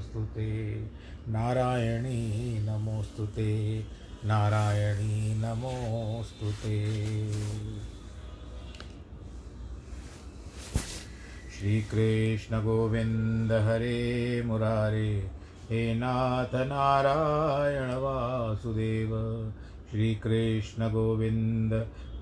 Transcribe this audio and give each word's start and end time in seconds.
नमोऽस्तु 0.00 1.32
नारायणी 1.32 2.58
नमोऽस्तु 2.58 3.22
नारायणी 4.28 5.34
नमोऽस्तु 5.34 6.46
ते 6.46 7.32
श्रीकृष्णगोविन्द 11.58 13.52
हरे 13.52 14.42
मुरारे। 14.42 15.30
हे 15.70 15.94
नाथ 15.94 16.54
नारायण 16.54 17.88
वासुदेव। 17.90 19.10
श्रीकृष्णगोविन्द 19.90 21.74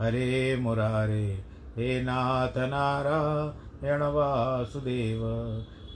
हरे 0.03 0.57
मुरारे। 0.57 1.45
हे 1.77 2.03
नाथ 2.03 2.59
नारायण 2.59 4.03
वासुदेव। 4.03 5.21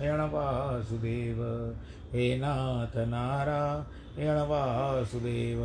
वासुदेव 0.00 1.74
हे 2.12 2.38
नाथ 2.38 2.96
नारायण 2.96 4.36
वासुदेव। 4.36 5.58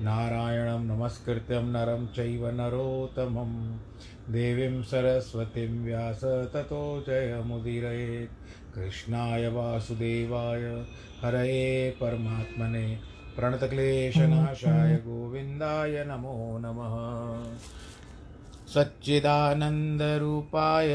नारायणं 0.00 0.84
नमस्कृत्यं 0.84 1.62
नरं 1.62 2.06
चैव 2.06 2.48
नरोत्तमं 2.48 3.78
देवीं 4.32 4.82
सरस्वतीं 4.82 5.84
व्यास 5.84 6.24
ततो 6.24 7.04
जयमुदीरयेत्। 7.06 8.74
कृष्णाय 8.74 9.48
वासुदेवाय। 9.48 10.86
हरये 11.22 11.90
परमात्मने। 11.90 12.98
प्रणतक्लेशनाशाय 13.36 14.96
गोविन्दाय 14.96 16.04
नमो 16.04 16.58
नमः। 16.58 17.56
सच्चिदानन्दरूपाय 18.74 20.94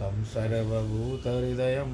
विनेदुस्तं 0.00 0.24
सर्वभूतहृदयं 0.24 1.90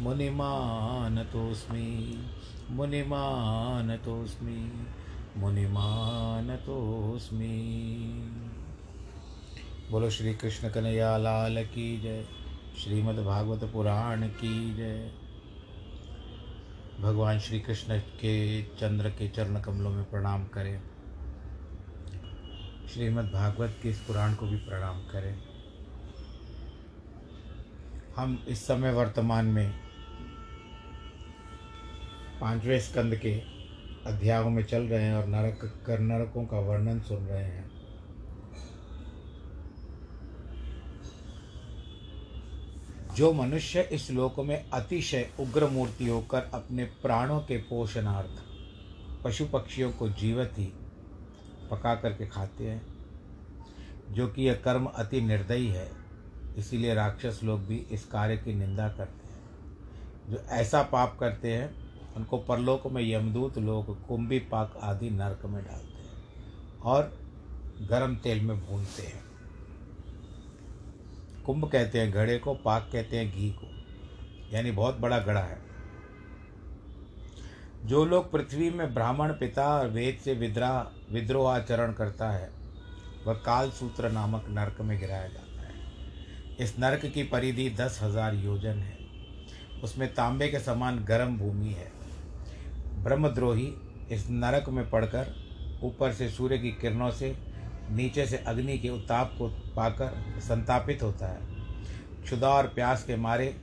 मुनिमानतोऽस्मि 0.00 2.26
मुनिमानतोऽस्मि 2.70 4.86
मुनिमानतोऽस्मि। 5.36 7.52
बोलो 9.90 10.10
श्री 10.10 10.34
कृष्ण 10.34 10.68
कन्हैया 10.68 11.16
लाल 11.16 11.64
की 11.64 12.00
जय 12.00 12.24
श्रीमद्भागवत 12.84 13.72
पुराण 13.72 14.28
की 14.28 14.74
जय। 14.74 15.10
भगवान 17.00 17.38
श्री 17.38 17.60
कृष्ण 17.60 17.98
के 17.98 18.62
चंद्र 18.62 19.10
के 19.10 19.28
चरण 19.28 19.60
कमलों 19.60 19.90
में 19.90 20.04
प्रणाम 20.04 20.44
करें। 20.44 20.82
श्रीमद् 22.94 23.26
भागवत 23.26 23.76
के 23.82 23.88
इस 23.88 24.00
पुराण 24.00 24.34
को 24.34 24.46
भी 24.46 24.56
प्रणाम 24.56 25.00
करें। 25.00 25.47
हम 28.18 28.44
इस 28.48 28.66
समय 28.66 28.92
वर्तमान 28.92 29.46
में 29.46 29.72
पाँचवें 32.40 32.80
स्कंद 32.80 33.16
के 33.16 33.34
अध्यायों 34.06 34.50
में 34.50 34.64
चल 34.64 34.82
रहे 34.82 35.02
हैं 35.02 35.14
और 35.14 35.26
नरक, 35.26 35.82
कर 35.86 35.98
नरकों 35.98 36.46
का 36.46 36.58
वर्णन 36.58 37.00
सुन 37.00 37.26
रहे 37.26 37.44
हैं। 37.44 37.70
जो 43.16 43.32
मनुष्य 43.32 43.88
इस 43.92 44.10
लोक 44.10 44.40
में 44.40 44.70
अतिशय 44.70 45.30
उग्र 45.40 45.66
मूर्ति 45.66 46.08
होकर 46.08 46.50
अपने 46.54 46.84
प्राणों 46.84 47.40
के 47.40 47.56
पोषणार्थ 47.56 48.42
पशु 49.24 49.46
पक्षियों 49.46 49.92
को 49.92 50.08
जीवित 50.08 50.52
ही 50.58 50.72
पका 51.70 51.94
करके 51.94 52.26
खाते 52.26 52.64
हैं, 52.64 52.86
जो 54.10 54.28
कि 54.28 54.42
यह 54.42 54.54
कर्म 54.54 54.86
अति 54.86 55.20
निर्दयी 55.20 55.66
है। 55.66 56.07
इसीलिए 56.58 56.94
राक्षस 56.94 57.40
लोग 57.44 57.66
भी 57.66 57.76
इस 57.76 58.06
कार्य 58.06 58.36
की 58.36 58.54
निंदा 58.54 58.88
करते 58.88 59.28
हैं। 59.28 59.38
जो 60.30 60.36
ऐसा 60.36 60.82
पाप 60.82 61.16
करते 61.20 61.52
हैं, 61.52 61.88
उनको 62.14 62.38
परलोक 62.38 62.86
में 62.86 63.02
यमदूत 63.02 63.58
लोग, 63.58 64.06
कुंभी 64.06 64.38
पाक 64.38 64.78
आदि 64.82 65.10
नरक 65.10 65.44
में 65.44 65.64
डालते 65.64 65.98
हैं 65.98 66.24
और 66.82 67.18
गर्म 67.80 68.16
तेल 68.16 68.40
में 68.40 68.66
भूनते 68.66 69.02
हैं। 69.02 69.24
कुंभ 71.46 71.70
कहते 71.70 72.00
हैं 72.00 72.10
घड़े 72.10 72.38
को, 72.38 72.54
पाक 72.54 72.90
कहते 72.92 73.18
हैं 73.18 73.36
घी 73.36 73.50
को। 73.50 73.68
यानी 74.56 74.70
बहुत 74.70 74.96
बड़ा 74.96 75.18
घड़ा 75.18 75.40
है। 75.40 75.58
जो 77.84 78.04
लोग 78.04 78.32
पृथ्वी 78.32 78.70
में 78.70 78.94
ब्राह्मण 78.94 79.32
पिता 79.32 79.78
और 79.78 79.88
वेद 79.88 80.18
से 80.24 80.34
विद्रा, 80.34 80.92
विद्रोहाचरण 81.10 81.92
करता 81.92 82.30
है, 82.30 82.50
वह 83.26 83.34
कालसूत्र 83.34 84.10
नामक 84.10 84.46
नरक 84.48 84.80
में 84.80 84.98
गिराया 84.98 85.28
जाता 85.28 85.40
है। 85.40 85.47
इस 86.60 86.78
नरक 86.78 87.04
की 87.06 87.22
परिधि 87.22 87.68
दस 87.70 87.98
हज़ार 88.02 88.34
योजन 88.34 88.78
है। 88.78 88.96
उसमें 89.82 90.08
तांबे 90.14 90.48
के 90.48 90.58
समान 90.58 90.98
गर्म 91.04 91.36
भूमि 91.38 91.72
है। 91.72 91.90
ब्रह्मद्रोही 93.04 93.72
इस 94.10 94.26
नरक 94.30 94.68
में 94.68 94.88
पड़कर 94.90 95.34
ऊपर 95.82 96.12
से 96.12 96.28
सूर्य 96.28 96.58
की 96.58 96.70
किरणों 96.70 97.10
से, 97.10 97.36
नीचे 97.90 98.26
से 98.26 98.36
अग्नि 98.36 98.78
के 98.78 98.88
उत्ताप 98.88 99.34
को 99.38 99.48
पाकर 99.76 100.40
संतापित 100.40 101.02
होता 101.02 101.26
है। 101.26 101.56
क्षुदा 102.24 102.48
और 102.48 102.66
प्यास 102.66 103.04
के 103.04 103.16
मारे 103.16 103.54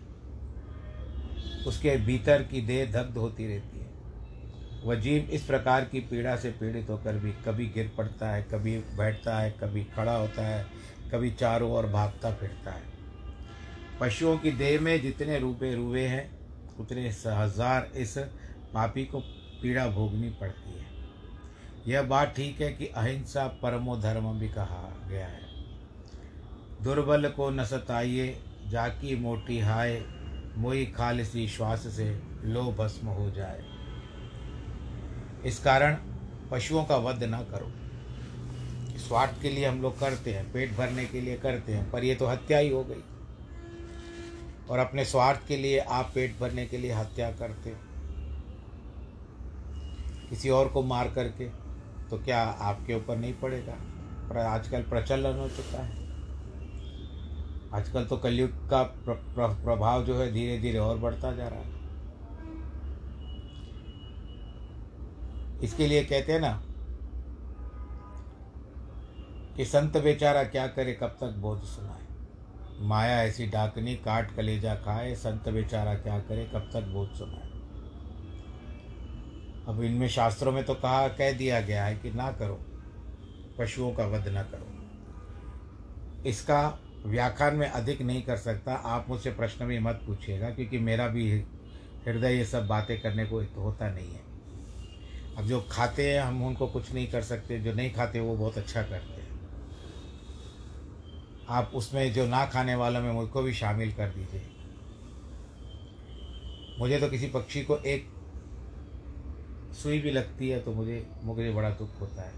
उसके 1.68 1.96
भीतर 1.98 2.44
की 2.44 2.62
देह 2.62 2.92
दग्ध 2.92 3.18
होती 3.18 3.48
रहती 3.48 3.80
है। 3.80 3.84
वह 4.84 4.96
जीव 4.96 5.30
इस 5.32 5.44
प्रकार 5.44 5.86
की 5.86 6.00
पीड़ा 6.00 6.36
से 6.36 6.50
पीड़ित 6.52 6.90
होकर 6.90 7.18
भी 7.18 7.32
कभी 7.46 7.66
गिर 7.66 7.92
पड़ता 7.98 8.30
है, 8.30 8.42
कभी 8.44 8.78
बैठता 8.98 9.38
है, 9.40 9.52
कभी 9.52 9.84
खड़ा 9.96 10.16
होता 10.16 10.46
है 10.48 10.66
कभी 11.12 11.32
चारों 11.32 11.72
ओर 11.72 11.86
भागता 11.86 12.32
फिरता 12.32 12.72
है। 12.72 12.94
पशुओं 14.00 14.38
की 14.38 14.52
देह 14.52 14.80
में 14.82 15.02
जितने 15.02 15.40
रूपे 15.40 15.74
रुए 15.76 16.06
हैं, 16.08 16.30
उतने 16.80 17.08
हज़ार 17.28 17.92
इस 17.96 18.18
पापी 18.74 19.06
को 19.06 19.20
पीड़ा 19.62 19.88
भोगनी 19.88 20.30
पड़ती 20.30 20.72
है। 20.72 20.84
यह 21.88 22.02
बात 22.02 22.34
ठीक 22.36 22.62
है 22.62 22.72
कि 22.74 22.86
अहिंसा 22.88 23.48
परमो 23.64 23.98
धर्म 23.98 24.32
भी 24.40 24.50
कहा 24.50 24.90
गया 25.10 25.28
है। 25.28 25.44
दुर्बल 26.84 27.30
को 27.30 27.50
न 27.50 27.64
सताइए, 27.64 28.38
जाकी 28.68 29.16
मोटी 29.16 29.60
हाय, 29.60 30.02
मोई 30.58 30.86
खालसी 30.86 31.48
श्वास 31.48 31.88
से 31.88 32.10
लो 32.44 32.64
भस्म 32.72 33.08
हो 33.08 33.30
जाए। 33.32 33.64
इस 35.46 35.60
कारण 35.60 35.98
पशुओं 36.52 36.84
का 36.84 36.98
वध 36.98 37.24
न 37.24 37.38
करो। 37.52 37.72
स्वार्थ 39.08 39.42
के 39.42 39.50
लिए 39.50 39.66
हम 39.66 39.82
लोग 39.82 40.00
करते 40.00 40.34
हैं 40.34 40.52
पेट 40.54 40.76
भरने 40.78 41.06
के 41.06 41.22
लिए 41.22 41.38
करते 41.38 41.74
हैं 41.74 41.90
पर 41.92 42.04
ये 42.04 42.16
तो 42.16 42.28
हत्या 42.28 42.58
ही 42.58 42.70
हो 42.70 42.84
गई। 42.84 43.04
और 44.70 44.80
अपने 44.80 45.06
स्वार्थ 45.06 45.48
के 45.48 45.58
लिए 45.58 45.80
आप 45.80 46.12
पेट 46.16 46.40
भरने 46.40 46.66
के 46.66 46.78
लिए 46.78 46.92
हत्या 46.92 47.30
करते 47.32 47.70
हो। 47.70 47.78
किसी 50.30 50.50
और 50.50 50.68
को 50.68 50.84
मार 50.84 51.10
करके 51.10 51.46
तो 52.10 52.18
क्या 52.18 52.42
आपके 52.42 52.96
ऊपर 52.96 53.18
नहीं 53.18 53.34
पड़ेगा? 53.34 53.74
पर 54.30 54.38
आजकल 54.38 54.82
प्रचलन 54.82 55.40
हो 55.40 55.48
चुका 55.50 55.84
है। 55.84 56.04
आजकल 57.74 58.06
तो 58.06 58.18
कलयुग 58.18 58.70
का 58.70 58.84
प्र, 58.84 59.14
प्र, 59.14 59.48
प्रभाव 59.64 60.04
जो 60.06 60.16
है 60.18 60.32
धीरे 60.34 60.58
धीरे 60.58 60.78
और 60.78 60.98
बढ़ता 60.98 61.32
जा 61.32 61.48
रहा 61.48 61.60
है। 61.60 61.74
इसके 65.60 65.88
लिए 65.88 66.04
कहते 66.04 66.34
हैं 66.34 66.40
ना 66.40 66.62
कि 69.58 69.66
संत 69.66 69.98
बेचारा 69.98 70.44
क्या 70.44 70.68
करे, 70.68 70.94
कब 70.94 71.18
तक 71.22 71.36
बोझ 71.38 71.60
सुनाए। 71.60 72.04
माया 72.88 73.24
ऐसी 73.24 73.46
डाकनी 73.48 73.96
काट 73.96 74.36
कलेजा 74.36 74.76
खाए, 74.76 75.16
संत 75.16 75.50
बेचारा 75.50 75.94
क्या 75.94 76.20
करे, 76.20 76.46
कब 76.46 76.70
तक 76.74 76.82
बोझ 76.82 77.10
सुनाए। 77.10 77.50
अब 79.68 79.82
इनमें 79.84 80.08
शास्त्रों 80.08 80.52
में 80.52 80.64
तो 80.64 80.74
कहा, 80.74 81.08
कह 81.08 81.32
दिया 81.32 81.62
गया 81.62 81.86
है 81.86 81.96
कि 81.96 82.12
ना 82.12 82.32
करो, 82.32 82.60
पशुओं 83.60 83.94
का 83.94 84.06
वध 84.06 84.28
ना 84.28 84.44
करो। 84.44 84.72
इसका 86.30 86.80
व्याख्यान 87.06 87.56
में 87.56 87.70
अधिक 87.70 88.02
नहीं 88.02 88.22
कर 88.22 88.38
सकता, 88.38 88.74
आप 88.74 89.06
मुझसे 89.10 89.32
प्रश्न 89.32 89.66
भी 89.66 89.80
मत 89.80 90.02
पूछिएगा, 90.08 90.50
क्योंकि 90.50 90.80
मेरा 90.80 91.08
भी 91.08 91.32
हृदय 92.08 92.34
ये 92.34 92.46
सब 92.46 92.68
बातें 92.68 93.02
करने 93.02 93.26
को 93.26 93.42
होता 93.58 93.90
नहीं 93.90 94.14
है। 94.14 94.22
अब 95.38 95.46
जो 95.46 95.68
खाते 95.72 96.14
हैं, 96.14 96.22
हम 96.22 96.44
उनको 96.44 96.68
कुछ 96.68 96.94
नहीं 96.94 97.08
कर 97.08 97.22
सकते, 97.22 97.60
जो 97.60 97.74
नहीं 97.74 97.94
खाते, 97.94 98.20
वो 98.20 98.36
बहुत 98.36 98.58
अच्छा 98.58 98.82
करते 98.82 99.22
हैं। 99.22 99.25
आप 101.50 101.72
उसमें 101.76 102.14
जो 102.14 102.26
ना 102.28 102.46
खाने 102.46 102.76
वालों 102.76 103.02
में 103.02 103.12
मुझको 103.12 103.42
भी 103.42 103.54
शामिल 103.54 103.92
कर 103.94 104.10
दीजिए। 104.10 104.42
मुझे 106.80 107.00
तो 107.00 107.10
किसी 107.10 107.28
पक्षी 107.28 107.62
को 107.62 107.78
एक 107.78 108.10
सुई 109.74 110.00
भी 110.00 110.12
लगती 110.12 110.50
है 110.50 110.60
तो 110.60 110.74
मुझे 110.74 111.06
मुझे 111.24 111.52
बड़ा 111.52 111.70
दुख 111.72 112.00
होता 112.02 112.22
है। 112.22 112.34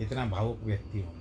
इतना 0.00 0.24
भावुक 0.26 0.60
व्यक्ति 0.64 1.00
हूँ 1.00 1.14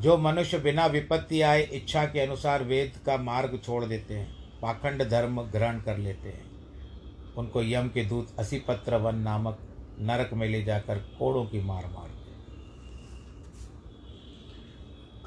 जो 0.00 0.16
मनुष्य 0.18 0.58
बिना 0.58 0.86
विपत्ति 0.86 1.40
आए 1.42 1.62
इच्छा 1.72 2.04
के 2.04 2.20
अनुसार 2.20 2.62
वेद 2.64 2.92
का 3.06 3.16
मार्ग 3.16 3.58
छोड़ 3.64 3.84
देते 3.84 4.14
हैं, 4.14 4.28
पाखंड 4.62 5.02
धर्म 5.10 5.40
ग्रहण 5.42 5.80
कर 5.80 5.98
लेते 5.98 6.28
हैं, 6.28 6.44
उनको 7.36 7.62
यम 7.62 7.88
के 7.88 8.04
दूत 8.04 8.34
असी 8.38 8.58
पत्र 8.58 8.96
वन 8.98 9.18
नामक 9.18 9.58
नरक 10.00 10.30
में 10.34 10.48
ले 10.48 10.62
जाकर 10.64 10.98
कोड़ों 11.18 11.44
की 11.46 11.60
मार 11.60 11.86
मारते 11.86 12.19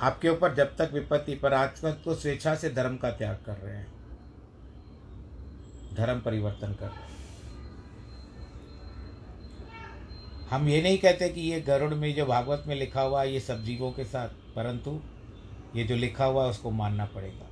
आपके 0.04 0.30
ऊपर 0.30 0.54
जब 0.54 0.76
तक 0.76 0.90
विपत्ति 0.94 1.36
पर 1.36 1.54
आज 1.54 1.82
तक 1.82 2.02
तो 2.06 2.16
स्वेच्छा 2.16 2.56
से 2.56 2.70
धर्म 2.70 2.98
का 2.98 3.12
त्याग 3.12 3.36
कर 3.46 3.58
रहे 3.58 3.76
हैं, 3.76 3.88
धर्म 5.94 6.20
परिवर्तन 6.20 6.74
कर 6.74 6.88
रहे 6.88 6.96
हैं। 6.96 7.12
हम 10.50 10.68
ये 10.70 10.82
नहीं 10.82 10.98
कहते 10.98 11.30
कि 11.30 11.42
ये 11.42 11.62
गरुड़ 11.62 11.94
में 11.94 12.14
जो 12.16 12.26
भागवत 12.26 12.64
में 12.68 12.76
लिखा 12.76 13.02
हुआ 13.02 13.22
है, 13.22 13.34
ये 13.34 13.40
सब 13.40 13.64
जीवों 13.64 13.92
के 13.92 14.04
साथ, 14.04 14.30
परंतु 14.56 15.00
ये 15.76 15.84
जो 15.84 15.96
लिखा 15.96 16.26
हुआ 16.26 16.44
है, 16.44 16.50
उसको 16.50 16.72
मानना 16.72 17.06
पड़ेगा। 17.06 17.48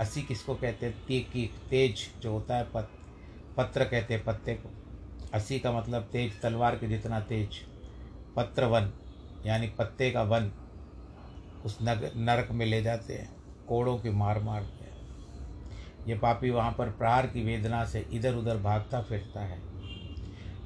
असी 0.00 0.22
किसको 0.22 0.54
कहते 0.54 0.86
हैं? 0.86 1.06
ते 1.06 1.20
की, 1.20 1.50
तेज 1.70 2.06
जो 2.20 2.32
होता 2.32 2.56
है, 2.56 2.64
पत, 2.74 2.90
पत्र 3.56 3.84
कहते 3.84 4.14
हैं, 4.14 4.24
पत्ते 4.24 4.54
को। 4.54 4.70
असी 5.34 5.58
का 5.58 5.72
मतलब 5.72 6.02
तेज, 6.02 6.40
तलवार 6.40 6.76
के 6.76 6.88
जितना 6.88 7.20
तेज। 7.20 7.48
पत्र 8.36 8.64
वन, 8.64 8.92
यानी 9.46 9.66
पत्ते 9.68 10.10
का 10.10 10.22
वन। 10.22 10.52
उस 11.66 11.78
नरक 11.82 12.48
में 12.50 12.66
ले 12.66 12.82
जाते 12.82 13.14
हैं, 13.14 13.36
कोड़ों 13.68 13.96
की 13.98 14.10
मार 14.10 14.38
मारते 14.38 14.84
हैं। 14.84 16.06
ये 16.06 16.18
पापी 16.18 16.50
वहाँ 16.50 16.72
पर 16.72 16.90
प्रहार 16.90 17.26
की 17.26 17.42
वेदना 17.44 17.84
से 17.84 18.06
इधर 18.12 18.34
उधर 18.34 18.56
भागता 18.56 19.00
फिरता 19.02 19.40
है। 19.40 19.58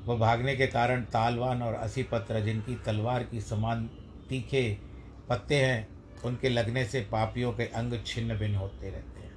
वह 0.05 0.19
भागने 0.19 0.57
के 0.57 0.67
कारण 0.67 1.03
तालवान 1.03 1.63
और 1.63 1.75
असी 1.75 2.03
पत्र, 2.03 2.41
जिनकी 2.41 2.75
तलवार 2.75 3.23
की 3.23 3.41
समान 3.41 3.91
तीखे 4.29 4.79
पत्ते 5.29 5.65
हैं, 5.65 5.89
उनके 6.25 6.49
लगने 6.49 6.85
से 6.85 7.01
पापियों 7.01 7.53
के 7.53 7.63
अंग 7.63 8.01
छिन्न 8.07 8.37
भिन्न 8.37 8.55
होते 8.55 8.91
रहते 8.91 9.21
हैं। 9.21 9.31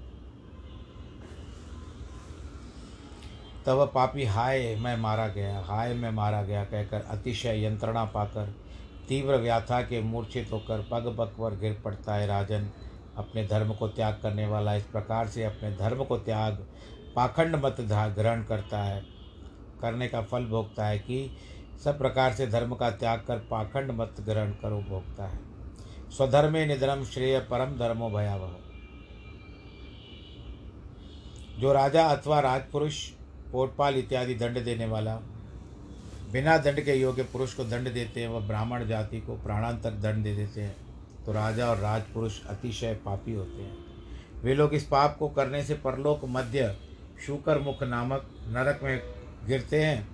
तब 3.66 3.92
पापी, 3.96 4.24
हाय, 4.24 4.76
मैं 4.76 4.98
मारा 4.98 5.28
गया, 5.28 5.60
हाय, 5.60 5.94
मैं 5.94 6.12
मारा 6.12 6.44
गया, 6.44 6.64
कहकर 6.66 7.02
अतिशय 7.02 7.64
यंत्रणा 7.66 8.06
पाकर 8.06 8.63
तीव्र 9.10 9.36
व्याथा 9.36 9.82
के 9.82 10.02
मूर्छित 10.02 10.52
होकर 10.52 10.88
पग 10.92 11.16
पर 11.40 11.56
गिर 11.60 11.82
पड़ता 11.86 12.16
है 12.16 12.28
राजन। 12.28 12.70
अपने 13.18 13.46
धर्म 13.48 13.74
को 13.74 13.88
त्याग 13.88 14.20
करने 14.24 14.46
वाला 14.48 14.76
इस 14.76 14.84
प्रकार 14.84 15.28
से 15.28 15.44
अपने 15.44 15.72
धर्म 15.72 16.04
को 16.04 16.18
त्याग 16.18 16.68
पाखंड 17.16 17.56
मत 17.56 17.82
ग्रहण 17.82 18.44
करता 18.44 18.84
है। 18.84 19.02
करने 19.82 20.08
का 20.08 20.22
फल 20.22 20.46
भोगता 20.46 20.86
है 20.86 21.00
कि 21.00 21.38
सब 21.84 21.98
प्रकार 21.98 22.34
से 22.34 22.48
धर्म 22.48 22.76
का 22.76 22.90
त्याग 22.92 23.20
कर 23.20 23.38
पाखंड 23.38 23.92
मत 23.92 24.16
ग्रहण 24.20 24.52
करो 24.52 24.80
भोगता 24.82 25.28
है। 25.28 25.40
स्वधर्मे 26.10 26.66
निधर्म 26.66 27.04
श्रेय 27.06 27.40
परम 27.40 27.78
धर्मो 27.78 28.10
भयावह। 28.10 28.56
जो 31.60 31.74
राजा 31.74 32.06
अथवा 32.08 32.40
राजपुरुष, 32.40 33.10
पोटपाल 33.52 33.96
इत्यादि 33.96 34.36
दंड 34.36 34.64
देने 34.64 34.86
वाला 34.86 35.16
बिना 36.34 36.58
दंड 36.58 36.80
के 36.82 36.94
योग्य 36.94 37.24
पुरुष 37.24 37.54
को 37.54 37.64
दंड 37.64 37.94
देते 37.94 38.22
हैं, 38.22 38.28
वह 38.28 38.48
ब्राह्मण 38.48 38.86
जाति 38.88 39.20
को 39.22 39.36
प्राणांतर 39.36 39.92
दंड 40.04 40.24
दे 40.24 40.36
देते 40.36 40.62
हैं 40.62 40.76
तो 41.26 41.32
राजा 41.32 41.68
और 41.68 41.78
राजपुरुष 41.78 42.40
अतिशय 42.46 42.94
पापी 43.06 43.34
होते 43.34 43.62
हैं। 43.62 44.42
वे 44.44 44.54
लोग 44.54 44.74
इस 44.74 44.84
पाप 44.84 45.16
को 45.18 45.28
करने 45.30 45.64
से 45.64 45.74
परलोक 45.76 46.22
मध्य 46.26 46.76
शुकर 47.26 47.60
मुख 47.60 47.84
नामक 47.84 48.30
नरक 48.48 48.80
में 48.84 49.02
गिरते 49.48 49.84
हैं। 49.84 50.08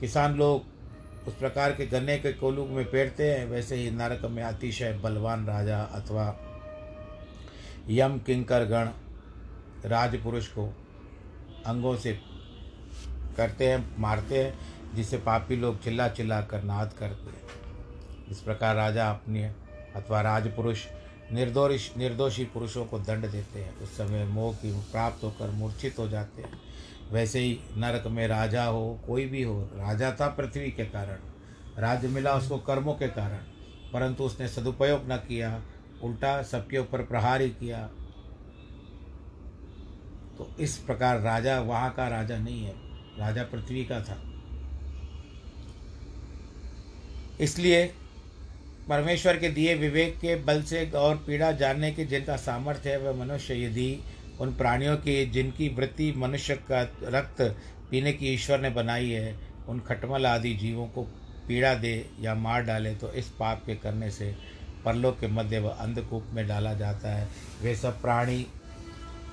किसान 0.00 0.36
लोग 0.36 1.26
उस 1.28 1.34
प्रकार 1.34 1.72
के 1.72 1.86
गन्ने 1.86 2.18
के 2.18 2.32
कोलूक 2.32 2.68
में 2.68 2.84
पेरते 2.90 3.32
हैं, 3.32 3.46
वैसे 3.46 3.76
ही 3.76 3.90
नरक 3.90 4.24
में 4.24 4.42
अतिशय 4.42 4.92
बलवान 5.02 5.46
राजा 5.46 5.82
अथवा 5.82 6.26
यम 7.90 8.18
किंकर 8.18 8.64
गण 8.64 8.88
राजपुरुष 9.88 10.46
को 10.48 10.72
अंगों 11.66 11.96
से 11.96 12.18
करते 13.36 13.68
हैं, 13.68 13.94
मारते 13.98 14.42
हैं। 14.42 14.77
जिससे 14.94 15.18
पापी 15.18 15.56
लोग 15.56 15.82
चिल्ला 15.82 16.08
चिल्ला 16.08 16.40
कर 16.40 16.62
नाद 16.62 16.92
करते 16.92 17.30
हैं। 17.30 18.26
इस 18.30 18.40
प्रकार 18.40 18.76
राजा 18.76 19.10
अपनी 19.10 19.42
अथवा 19.96 20.20
राजपुरुष 20.20 20.84
निर्दोष 21.32 21.96
निर्दोषी 21.96 22.44
पुरुषों 22.44 22.84
को 22.84 22.98
दंड 22.98 23.30
देते 23.30 23.60
हैं। 23.60 23.78
उस 23.78 23.96
समय 23.96 24.24
मोह 24.24 24.54
की 24.54 24.72
प्राप्त 24.72 25.24
होकर 25.24 25.50
मूर्छित 25.50 25.98
हो 25.98 26.08
जाते 26.08 26.42
हैं। 26.42 26.60
वैसे 27.12 27.40
ही 27.40 27.58
नरक 27.76 28.06
में 28.06 28.28
राजा 28.28 28.64
हो, 28.64 29.00
कोई 29.06 29.26
भी 29.26 29.42
हो, 29.42 29.62
राजा 29.74 30.12
था 30.20 30.26
पृथ्वी 30.28 30.70
के 30.70 30.84
कारण। 30.84 31.18
राज्य 31.78 32.08
मिला 32.08 32.34
उसको 32.34 32.58
कर्मों 32.58 32.94
के 32.94 33.08
कारण, 33.08 33.38
परंतु 33.92 34.24
उसने 34.24 34.48
सदुपयोग 34.48 35.12
न 35.12 35.16
किया, 35.16 35.62
उल्टा 36.02 36.42
सबके 36.42 36.78
ऊपर 36.78 37.02
प्रहार 37.02 37.40
ही 37.40 37.50
किया। 37.50 37.86
तो 40.38 40.50
इस 40.60 40.76
प्रकार 40.78 41.20
राजा, 41.20 41.60
वहाँ 41.60 41.90
का 41.90 42.08
राजा 42.08 42.38
नहीं 42.38 42.64
है। 42.64 42.74
राजा 43.18 43.42
पृथ्वी 43.42 43.84
का 43.84 44.00
था। 44.00 44.27
इसलिए 47.40 47.84
परमेश्वर 48.88 49.36
के 49.36 49.48
दिए 49.48 49.74
विवेक 49.74 50.16
के 50.20 50.34
बल 50.44 50.62
से 50.62 50.90
और 50.96 51.16
पीड़ा 51.26 51.50
जानने 51.52 51.90
के 51.92 52.04
जिनका 52.04 52.36
सामर्थ्य 52.36 52.90
है, 52.90 52.98
वह 52.98 53.12
मनुष्य 53.16 53.54
यदि 53.56 53.98
उन 54.40 54.54
प्राणियों 54.54 54.96
की, 54.96 55.24
जिनकी 55.26 55.68
वृत्ति 55.68 56.12
मनुष्य 56.16 56.54
का 56.70 56.80
रक्त 57.08 57.42
पीने 57.90 58.12
की 58.12 58.32
ईश्वर 58.34 58.60
ने 58.60 58.70
बनाई 58.70 59.10
है, 59.10 59.34
उन 59.68 59.80
खटमल 59.80 60.26
आदि 60.26 60.54
जीवों 60.54 60.86
को 60.86 61.02
पीड़ा 61.48 61.74
दे 61.74 61.94
या 62.20 62.34
मार 62.36 62.62
डाले 62.62 62.94
तो 62.94 63.12
इस 63.12 63.28
पाप 63.38 63.62
के 63.66 63.74
करने 63.76 64.10
से 64.10 64.34
परलोक 64.84 65.18
के 65.20 65.26
मध्य 65.28 65.58
व 65.60 65.68
अंधकूप 65.70 66.26
में 66.34 66.46
डाला 66.48 66.72
जाता 66.74 67.14
है। 67.14 67.28
वे 67.62 67.74
सब 67.76 68.00
प्राणी, 68.02 68.46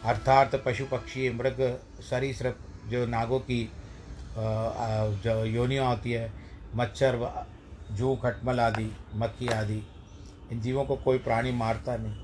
अर्थात 0.06 0.56
पशु 0.66 0.86
पक्षी, 0.86 1.30
मृग, 1.30 1.62
सरीसृप, 2.02 2.58
जो 2.90 3.06
नागों 3.08 3.40
की 3.42 3.64
जो 4.38 5.44
योनियाँ 5.46 5.88
होती 5.88 6.12
है, 6.12 6.32
मच्छर 6.76 7.16
व 7.16 7.34
जू, 7.92 8.16
खटमल 8.16 8.60
आदि, 8.60 8.92
मक्खी 9.16 9.48
आदि, 9.48 9.82
इन 10.52 10.62
जीवों 10.62 10.86
को 10.86 10.96
कोई 10.96 11.18
प्राणी 11.18 11.52
मारता 11.52 11.96
नहीं। 11.98 12.24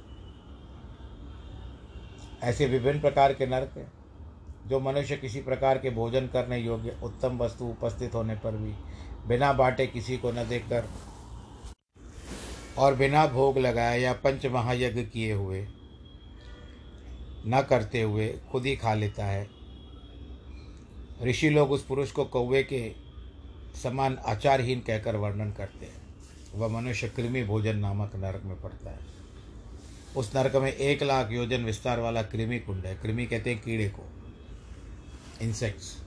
ऐसे 2.44 2.66
विभिन्न 2.66 3.00
प्रकार 3.00 3.34
के 3.34 3.46
नरक 3.48 3.78
हैं, 3.78 3.92
जो 4.68 4.80
मनुष्य 4.80 5.18
किसी 5.18 5.42
प्रकार 5.42 5.78
के 5.78 5.90
भोजन 5.90 6.28
करने 6.28 6.58
योग्य 6.58 6.98
उत्तम 7.04 7.38
वस्तु 7.38 7.66
उपस्थित 7.66 8.16
होने 8.16 8.36
पर 8.36 8.56
भी 8.56 8.74
बिना 9.28 9.52
बांटे 9.54 9.88
किसी 9.88 10.18
को 10.18 10.32
न 10.32 10.48
देखकर 10.48 10.88
और 12.78 12.96
बिना 12.96 13.26
भोग 13.28 13.58
लगाए 13.58 14.00
या 14.00 14.14
पंच 14.14 14.46
महायज्ञ 14.46 15.04
किए 15.04 15.34
हुए, 15.34 15.62
न 17.48 17.66
करते 17.70 18.02
हुए 18.02 18.28
खुद 18.52 18.66
ही 18.66 18.76
खा 18.76 18.94
लेता 18.94 19.26
है। 19.26 19.48
ऋषि 21.24 21.50
लोग 21.50 21.72
उस 21.72 21.86
पुरुष 21.86 22.12
को 22.12 22.26
कौवे 22.26 22.64
के 22.64 22.80
समान 23.76 24.18
आचारहीन 24.26 24.80
कहकर 24.80 25.16
वर्णन 25.16 25.52
करते 25.52 25.86
हैं। 25.86 26.02
वह 26.56 26.68
मनुष्य 26.68 27.10
कृमि 27.10 27.44
भोजन 27.44 27.78
नामक 27.78 28.12
नरक 28.16 28.42
में 28.46 28.62
पड़ता 28.62 28.90
है। 28.90 29.00
उस 30.18 30.36
नरक 30.36 30.56
में 30.56 30.74
एक 30.74 31.04
लाख 31.04 31.32
योजन 31.32 31.64
विस्तार 31.64 32.00
वाला 32.00 32.24
कृमि 32.24 32.60
कुंड 32.60 32.86
है। 32.86 32.96
कृमि 32.96 33.26
कहते 33.26 33.50
हैं 33.50 33.62
कीड़े 33.62 33.90
को। 33.90 34.10
इंसेक्ट्स 35.42 35.98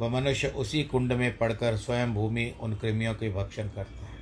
वह 0.00 0.08
मनुष्य 0.08 0.48
उसी 0.48 0.82
कुंड 0.82 1.12
में 1.12 1.36
पड़कर 1.36 1.76
स्वयं 1.76 2.14
भूमि 2.14 2.54
उन 2.60 2.74
कृमियों 2.74 3.14
के 3.14 3.32
भक्षण 3.32 3.68
करता 3.68 4.06
है। 4.06 4.14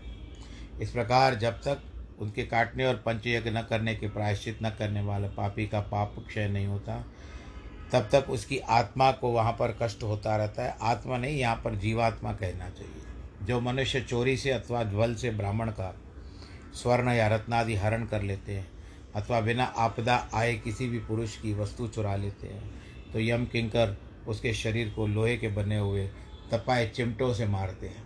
इस 0.81 0.91
प्रकार 0.91 1.35
जब 1.35 1.53
तक 1.53 1.83
उनके 2.19 2.43
काटने 2.43 2.87
और 2.87 2.95
पंचयज्ञ 2.95 3.51
न 3.51 3.63
करने 3.63 3.95
के 3.95 4.09
प्रायश्चित 4.09 4.59
न 4.63 4.71
करने 4.71 5.01
वाले 5.01 5.29
पापी 5.29 5.67
का 5.67 5.81
पाप 5.81 6.15
क्षय 6.29 6.49
नहीं 6.49 6.67
होता 6.67 7.05
तब 7.93 8.09
तक 8.13 8.31
उसकी 8.31 8.59
आत्मा 8.59 9.11
को 9.13 9.31
वहाँ 9.31 9.53
पर 9.53 9.77
कष्ट 9.83 10.03
होता 10.03 10.37
रहता 10.37 10.63
है। 10.63 10.77
आत्मा 10.83 11.17
नहीं, 11.17 11.39
यहाँ 11.39 11.57
पर 11.57 11.75
जीवात्मा 11.75 12.33
कहना 12.33 12.69
चाहिए। 12.69 13.47
जो 13.47 13.61
मनुष्य 13.61 14.01
चोरी 14.01 14.37
से 14.37 14.51
अथवा 14.51 14.83
ज्वल 14.85 15.15
से 15.15 15.31
ब्राह्मण 15.31 15.71
का 15.71 15.95
स्वर्ण 16.75 17.09
या 17.09 17.27
रत्नादि 17.29 17.75
हरण 17.77 18.05
कर 18.07 18.23
लेते 18.23 18.53
हैं, 18.53 18.67
अथवा 19.15 19.41
बिना 19.41 19.65
आपदा 19.65 20.17
आए 20.35 20.55
किसी 20.55 20.89
भी 20.89 20.99
पुरुष 20.99 21.37
की 21.37 21.55
वस्तु 21.55 21.89
चुरा 21.89 22.17
लेते 22.17 22.47
हैं 22.47 22.71
तो 23.13 23.21
यम 23.21 23.45
किंकर 23.47 23.97
उसके 24.29 24.53
शरीर 24.55 24.91
को 24.91 25.07
लोहे 25.07 25.37
के 25.37 25.49
बने 25.49 25.79
हुए 25.79 26.07
तपाए 26.53 26.87
चिमटों 26.89 27.33
से 27.35 27.47
मारते 27.47 27.87
हैं 27.87 28.05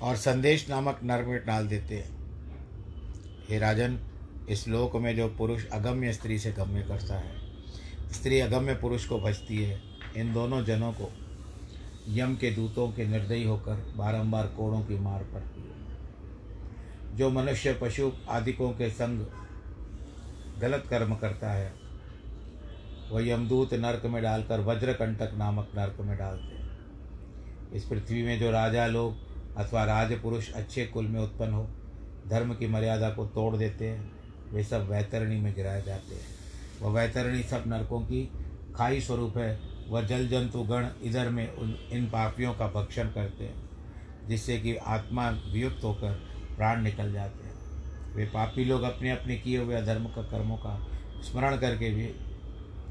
और 0.00 0.16
संदेश 0.16 0.68
नामक 0.70 1.00
नर 1.04 1.22
में 1.22 1.44
डाल 1.46 1.68
देते 1.68 1.96
हैं। 1.96 2.16
हे 3.48 3.58
राजन 3.58 3.98
इस 4.48 4.68
लोक 4.68 4.96
में 4.96 5.16
जो 5.16 5.28
पुरुष 5.28 5.66
अगम्य 5.66 6.12
स्त्री 6.12 6.38
से 6.38 6.52
गम्य 6.52 6.82
करता 6.82 7.14
है, 7.14 7.36
स्त्री 8.12 8.40
अगम्य 8.40 8.74
पुरुष 8.74 9.06
को 9.06 9.18
भजती 9.18 9.62
है, 9.62 9.80
इन 10.16 10.32
दोनों 10.32 10.64
जनों 10.64 10.92
को 10.92 11.12
यम 12.08 12.36
के 12.36 12.50
दूतों 12.50 12.92
के 12.92 13.06
निर्दयी 13.06 13.44
होकर 13.44 13.94
बारंबार 13.96 14.46
कोड़ों 14.46 14.80
की 14.80 14.98
मार 14.98 15.24
पड़ती 15.24 15.60
है। 15.60 17.16
जो 17.16 17.30
मनुष्य 17.30 17.78
पशु 17.82 18.12
आदिकों 18.28 18.70
के 18.70 18.90
संग 18.90 19.26
गलत 20.60 20.84
कर्म 20.90 21.14
करता 21.14 21.50
है, 21.50 21.72
वह 23.10 23.28
यमदूत 23.28 23.74
नरक 23.74 24.06
में 24.06 24.22
डालकर 24.22 24.60
वज्रकंटक 24.60 25.30
नामक 25.34 25.68
नरक 25.78 26.00
में 26.00 26.18
डालते 26.18 26.54
हैं। 26.56 26.78
इस 27.72 27.84
पृथ्वी 27.84 28.22
में 28.22 28.40
जो 28.40 28.50
राजा 28.50 28.86
लोग 28.86 29.16
अथवा 29.56 29.84
राजपुरुष 29.84 30.52
अच्छे 30.52 30.86
कुल 30.86 31.06
में 31.06 31.20
उत्पन्न 31.20 31.52
हो, 31.52 31.68
धर्म 32.28 32.54
की 32.54 32.66
मर्यादा 32.66 33.10
को 33.10 33.26
तोड़ 33.26 33.56
देते 33.56 33.88
हैं 33.88 34.17
वे 34.52 34.64
सब 34.64 34.88
वैतरणी 34.90 35.40
में 35.40 35.54
गिराए 35.54 35.82
जाते 35.82 36.14
हैं। 36.14 36.26
वह 36.80 36.92
वैतरणी 36.92 37.42
सब 37.42 37.64
नरकों 37.66 38.00
की 38.00 38.28
खाई 38.76 39.00
स्वरूप 39.00 39.38
है। 39.38 39.58
वह 39.88 40.02
जल 40.02 40.28
जंतु 40.28 40.62
गण 40.62 40.86
इधर 41.02 41.28
में 41.28 41.52
उन, 41.52 41.74
इन 41.90 42.06
पापियों 42.06 42.54
का 42.54 42.66
भक्षण 42.66 43.08
करते 43.08 43.44
हैं, 43.44 44.28
जिससे 44.28 44.58
कि 44.58 44.76
आत्मा 44.76 45.28
वियुक्त 45.30 45.84
होकर 45.84 46.12
प्राण 46.56 46.82
निकल 46.82 47.12
जाते 47.12 47.46
हैं। 47.46 47.54
वे 48.14 48.24
पापी 48.24 48.64
लोग 48.64 48.82
अपने 48.82 49.10
अपने 49.10 49.36
किए 49.36 49.58
हुए 49.58 49.74
अधर्म 49.74 50.04
का 50.04 50.22
कर्मों 50.22 50.56
का 50.56 50.86
स्मरण 51.22 51.56
करके 51.56 51.90
भी 51.90 52.06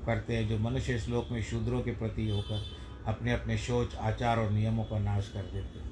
करते 0.06 0.36
हैं, 0.36 0.48
जो 0.50 0.58
मनुष्य 0.60 1.00
श्लोक 1.00 1.28
में 1.32 1.42
शूद्रों 1.44 1.82
के 1.82 1.92
प्रति 1.92 2.30
होकर 2.30 2.66
अपने 3.08 3.34
अपने 3.34 3.58
सोच 3.58 3.96
आचार 3.96 4.40
और 4.40 4.52
नियमों 4.52 4.84
का 4.84 5.00
नाश 5.00 5.30
कर 5.30 5.42
देते 5.42 5.80
हैं। 5.80 5.92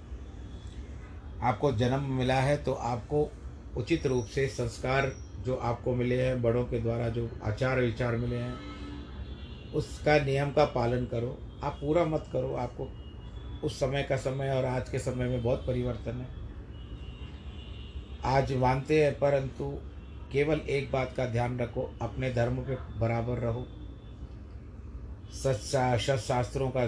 आपको 1.41 1.71
जन्म 1.71 2.03
मिला 2.11 2.39
है 2.41 2.57
तो 2.57 2.73
आपको 2.73 3.31
उचित 3.77 4.05
रूप 4.07 4.25
से 4.25 4.47
संस्कार 4.47 5.11
जो 5.45 5.55
आपको 5.55 5.93
मिले 5.95 6.21
हैं, 6.21 6.41
बड़ों 6.41 6.63
के 6.65 6.79
द्वारा 6.79 7.09
जो 7.09 7.29
आचार 7.43 7.79
विचार 7.79 8.15
मिले 8.15 8.35
हैं, 8.35 8.55
उसका 9.73 10.17
नियम 10.19 10.51
का 10.51 10.65
पालन 10.65 11.05
करो। 11.05 11.37
आप 11.63 11.77
पूरा 11.81 12.05
मत 12.05 12.29
करो, 12.33 12.53
आपको 12.55 12.87
उस 13.63 13.79
समय 13.79 14.03
का 14.03 14.17
समय 14.17 14.49
और 14.49 14.65
आज 14.65 14.89
के 14.89 14.99
समय 14.99 15.27
में 15.27 15.43
बहुत 15.43 15.63
परिवर्तन 15.67 16.21
है। 16.21 16.27
आज 18.33 18.53
मानते 18.53 19.03
हैं, 19.03 19.13
परंतु 19.13 19.71
केवल 20.31 20.59
एक 20.59 20.91
बात 20.91 21.13
का 21.17 21.25
ध्यान 21.25 21.59
रखो, 21.59 21.89
अपने 22.01 22.33
धर्म 22.33 22.57
पे 22.57 22.75
बराबर 22.99 23.37
रहो। 23.37 23.65
सच 25.33 26.19
शास्त्रों 26.19 26.69
का 26.69 26.87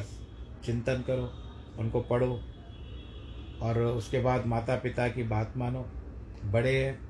चिंतन 0.65 1.03
करो, 1.07 1.31
उनको 1.79 2.01
पढ़ो, 2.01 2.39
और 3.61 3.81
उसके 3.81 4.19
बाद 4.19 4.45
माता 4.45 4.75
पिता 4.75 5.07
की 5.07 5.23
बात 5.23 5.53
मानो। 5.57 5.85
बड़े 6.45 6.75
हैं 6.75 7.06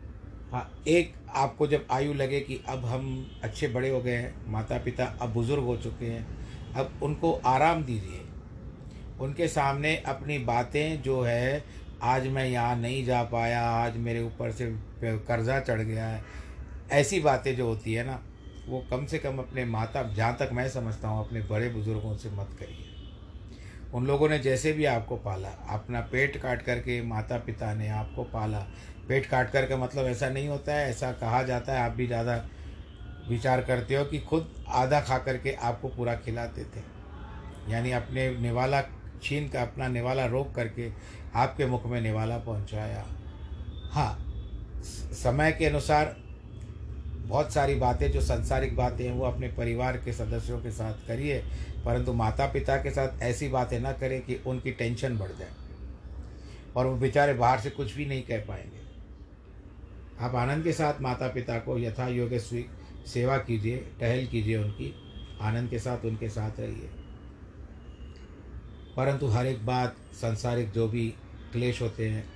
हाँ 0.52 0.70
एक 0.88 1.14
आपको 1.36 1.68
जब 1.68 1.88
आयु 1.92 2.14
लगे 2.14 2.40
कि 2.40 2.60
अब 2.70 2.86
हम 2.86 3.40
अच्छे 3.44 3.68
बड़े 3.68 3.90
हो 3.90 4.00
गए 4.02 4.12
हैं 4.12 4.52
माता 4.52 4.78
पिता 4.78 5.06
अब 5.22 5.34
बुज़ुर्ग 5.34 5.64
हो 5.64 5.76
चुके 5.78 6.06
हैं, 6.06 6.26
अब 6.74 7.00
उनको 7.04 7.32
आराम 7.46 7.84
दीजिए। 7.84 8.22
उनके 9.20 9.48
सामने 9.48 9.96
अपनी 9.98 10.38
बातें 10.40 11.02
जो 11.02 11.22
है, 11.22 11.64
आज 12.04 12.28
मैं 12.28 12.46
यहाँ 12.46 12.76
नहीं 12.76 13.04
जा 13.06 13.22
पाया, 13.24 13.62
आज 13.62 13.98
मेरे 13.98 14.22
ऊपर 14.24 14.52
से 14.52 14.72
कर्जा 15.04 15.60
चढ़ 15.60 15.82
गया 15.82 16.08
है, 16.08 16.24
ऐसी 16.92 17.20
बातें 17.20 17.56
जो 17.56 17.68
होती 17.68 17.94
है 17.94 18.06
ना, 18.06 18.20
वो 18.68 18.84
कम 18.92 19.06
से 19.06 19.20
कम 19.20 19.38
अपने 19.38 19.66
माता, 19.66 20.04
जहाँ 20.04 20.36
तक 20.40 20.50
मैं 20.54 20.70
समझता 20.70 21.08
हूँ, 21.08 21.26
अपने 21.28 21.42
बड़े 21.42 21.70
बुज़ुर्गों 21.70 22.16
से 22.18 22.30
मत 22.30 22.58
करिए। 22.60 22.94
उन 23.94 24.06
लोगों 24.08 24.30
ने 24.30 24.40
जैसे 24.40 24.72
भी 24.74 24.86
आपको 24.86 25.16
पाला, 25.16 25.50
अपना 25.70 26.00
पेट 26.02 26.38
काट 26.38 26.62
करके 26.62 27.02
माता 27.02 27.38
पिता 27.38 27.74
ने 27.74 27.90
आपको 27.90 28.24
पाला 28.24 28.66
पेट 29.08 29.26
काट 29.26 29.52
कर 29.52 29.66
का 29.66 29.78
मतलब 29.78 30.06
ऐसा 30.06 30.30
नहीं 30.30 30.48
होता 30.48 30.74
है, 30.74 30.90
ऐसा 30.90 31.12
कहा 31.14 31.42
जाता 31.44 31.74
है। 31.74 31.80
आप 31.82 31.92
भी 31.92 32.08
ज़्यादा 32.08 32.44
विचार 33.30 33.62
करते 33.62 33.96
हो 33.96 34.04
कि 34.06 34.20
खुद 34.20 34.48
आधा 34.76 35.00
खा 35.02 35.18
करके 35.18 35.54
आपको 35.54 35.88
पूरा 35.88 36.16
खिलाते 36.16 36.64
थे। 36.66 36.82
यानी 37.68 37.92
अपने 37.92 38.30
निवाला 38.38 38.82
छीन 39.24 39.48
का, 39.50 39.62
अपना 39.62 39.88
निवाला 39.88 40.26
रोक 40.26 40.54
करके 40.56 40.92
आपके 41.36 41.66
मुख 41.66 41.86
में 41.86 42.00
निवाला 42.02 42.38
पहुँचाया। 42.38 43.06
हाँ 43.92 44.18
समय 44.84 45.52
के 45.52 45.66
अनुसार 45.66 46.16
बहुत 47.20 47.54
सारी 47.54 47.76
बातें, 47.76 48.12
जो 48.12 48.22
संसारिक 48.22 48.76
बातें 48.76 49.04
हैं, 49.06 49.12
वो 49.12 49.26
अपने 49.26 49.48
परिवार 49.50 49.98
के 49.98 50.14
सदस्यों 50.14 50.60
के 50.60 50.72
साथ 50.72 51.08
करिए, 51.08 51.40
परंतु 51.86 52.14
माता 52.14 52.46
पिता 52.46 52.78
के 52.78 52.92
साथ 52.92 53.22
ऐसी 53.24 53.48
बातें 53.50 53.80
ना 53.80 53.92
करें 53.94 54.22
कि 54.22 54.40
उनकी 54.48 54.72
टेंशन 54.72 55.18
बढ़ 55.18 55.32
जाए 55.32 55.52
और 56.76 56.86
वो 56.86 56.96
बेचारे 56.98 57.34
बाहर 57.34 57.60
से 57.60 57.70
कुछ 57.70 57.96
भी 57.96 58.06
नहीं 58.06 58.24
कह 58.24 58.46
पाएँगे। 58.46 58.86
आप 60.20 60.36
आनंद 60.36 60.64
के 60.64 60.74
साथ 60.74 61.02
माता 61.02 61.28
पिता 61.28 61.60
को 61.60 61.80
यथा 61.80 62.08
योग्य 62.08 62.40
स्वी 62.40 62.66
कीजिए, 63.18 63.78
टहल 63.78 64.28
कीजिए 64.28 64.58
उनकी, 64.58 64.96
आनंद 65.42 65.70
के 65.70 65.80
साथ 65.80 66.06
उनके 66.06 66.30
साथ 66.30 66.60
रहिए। 66.60 66.90
परंतु 68.98 69.28
हर 69.28 69.46
एक 69.46 69.66
बात, 69.66 69.96
संसारिक 70.14 70.72
जो 70.72 70.88
भी 70.88 71.14
क्लेश 71.52 71.82
होते 71.82 72.10
हैं, 72.10 72.30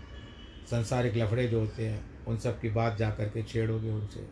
संसारिक 0.65 1.15
लफड़े 1.15 1.47
जो 1.47 1.59
होते 1.59 1.87
हैं, 1.87 2.25
उन 2.25 2.37
सब 2.37 2.61
की 2.61 2.69
बात 2.69 2.97
जा 2.97 3.09
कर 3.09 3.25
के 3.25 3.43
छेड़ोगे 3.43 3.89
उनसे। 3.89 4.27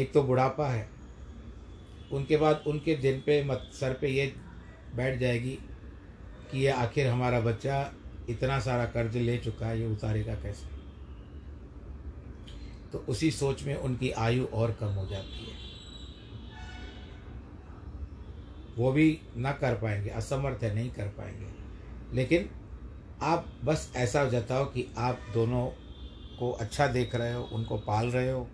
एक 0.00 0.12
तो 0.12 0.22
बुढ़ापा 0.22 0.68
है। 0.68 0.88
उनके 2.12 2.36
बाद 2.36 2.64
उनके 2.66 2.94
दिन 2.94 3.20
पे 3.20 3.44
मत, 3.44 3.70
सर 3.80 3.92
पे 3.92 4.08
ये 4.08 4.34
बैठ 4.94 5.18
जाएगी 5.18 5.58
कि 6.52 6.58
ये 6.58 6.68
आखिर 6.68 7.06
हमारा 7.06 7.40
बच्चा 7.40 7.92
इतना 8.28 8.60
सारा 8.60 8.84
कर्ज 8.84 9.16
ले 9.16 9.38
चुका 9.38 9.66
है, 9.66 9.80
ये 9.80 9.86
उतारेगा 9.86 10.34
कैसे? 10.34 10.71
तो 12.92 13.04
उसी 13.08 13.30
सोच 13.30 13.62
में 13.62 13.74
उनकी 13.76 14.10
आयु 14.10 14.44
और 14.44 14.72
कम 14.72 14.86
हो 14.86 15.06
जाती 15.06 15.44
है। 15.44 15.60
वो 18.76 18.92
भी 18.92 19.20
ना 19.36 19.52
कर 19.52 19.74
पाएँगे, 19.74 20.10
असमर्थ 20.10 20.62
है, 20.62 20.74
नहीं 20.74 20.90
कर 20.90 21.08
पाएँगे। 21.08 21.46
लेकिन 22.12 22.48
आप 23.22 23.46
बस 23.64 23.92
ऐसा 23.96 24.24
जताओ 24.24 24.64
कि 24.64 24.86
आप 24.98 25.20
दोनों 25.34 25.66
को 26.38 26.50
अच्छा 26.52 26.86
देख 26.86 27.14
रहे 27.14 27.32
हो, 27.32 27.42
उनको 27.42 27.76
पाल 27.78 28.06
रहे 28.06 28.30
हो, 28.30 28.46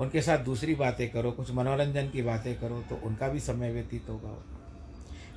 उनके 0.00 0.22
साथ 0.22 0.38
दूसरी 0.38 0.74
बातें 0.74 1.08
करो, 1.10 1.30
कुछ 1.32 1.50
मनोरंजन 1.50 2.08
की 2.08 2.22
बातें 2.22 2.54
करो 2.60 2.80
तो 2.82 3.00
उनका 3.06 3.28
भी 3.28 3.40
समय 3.40 3.72
व्यतीत 3.72 4.08
होगा। 4.08 4.36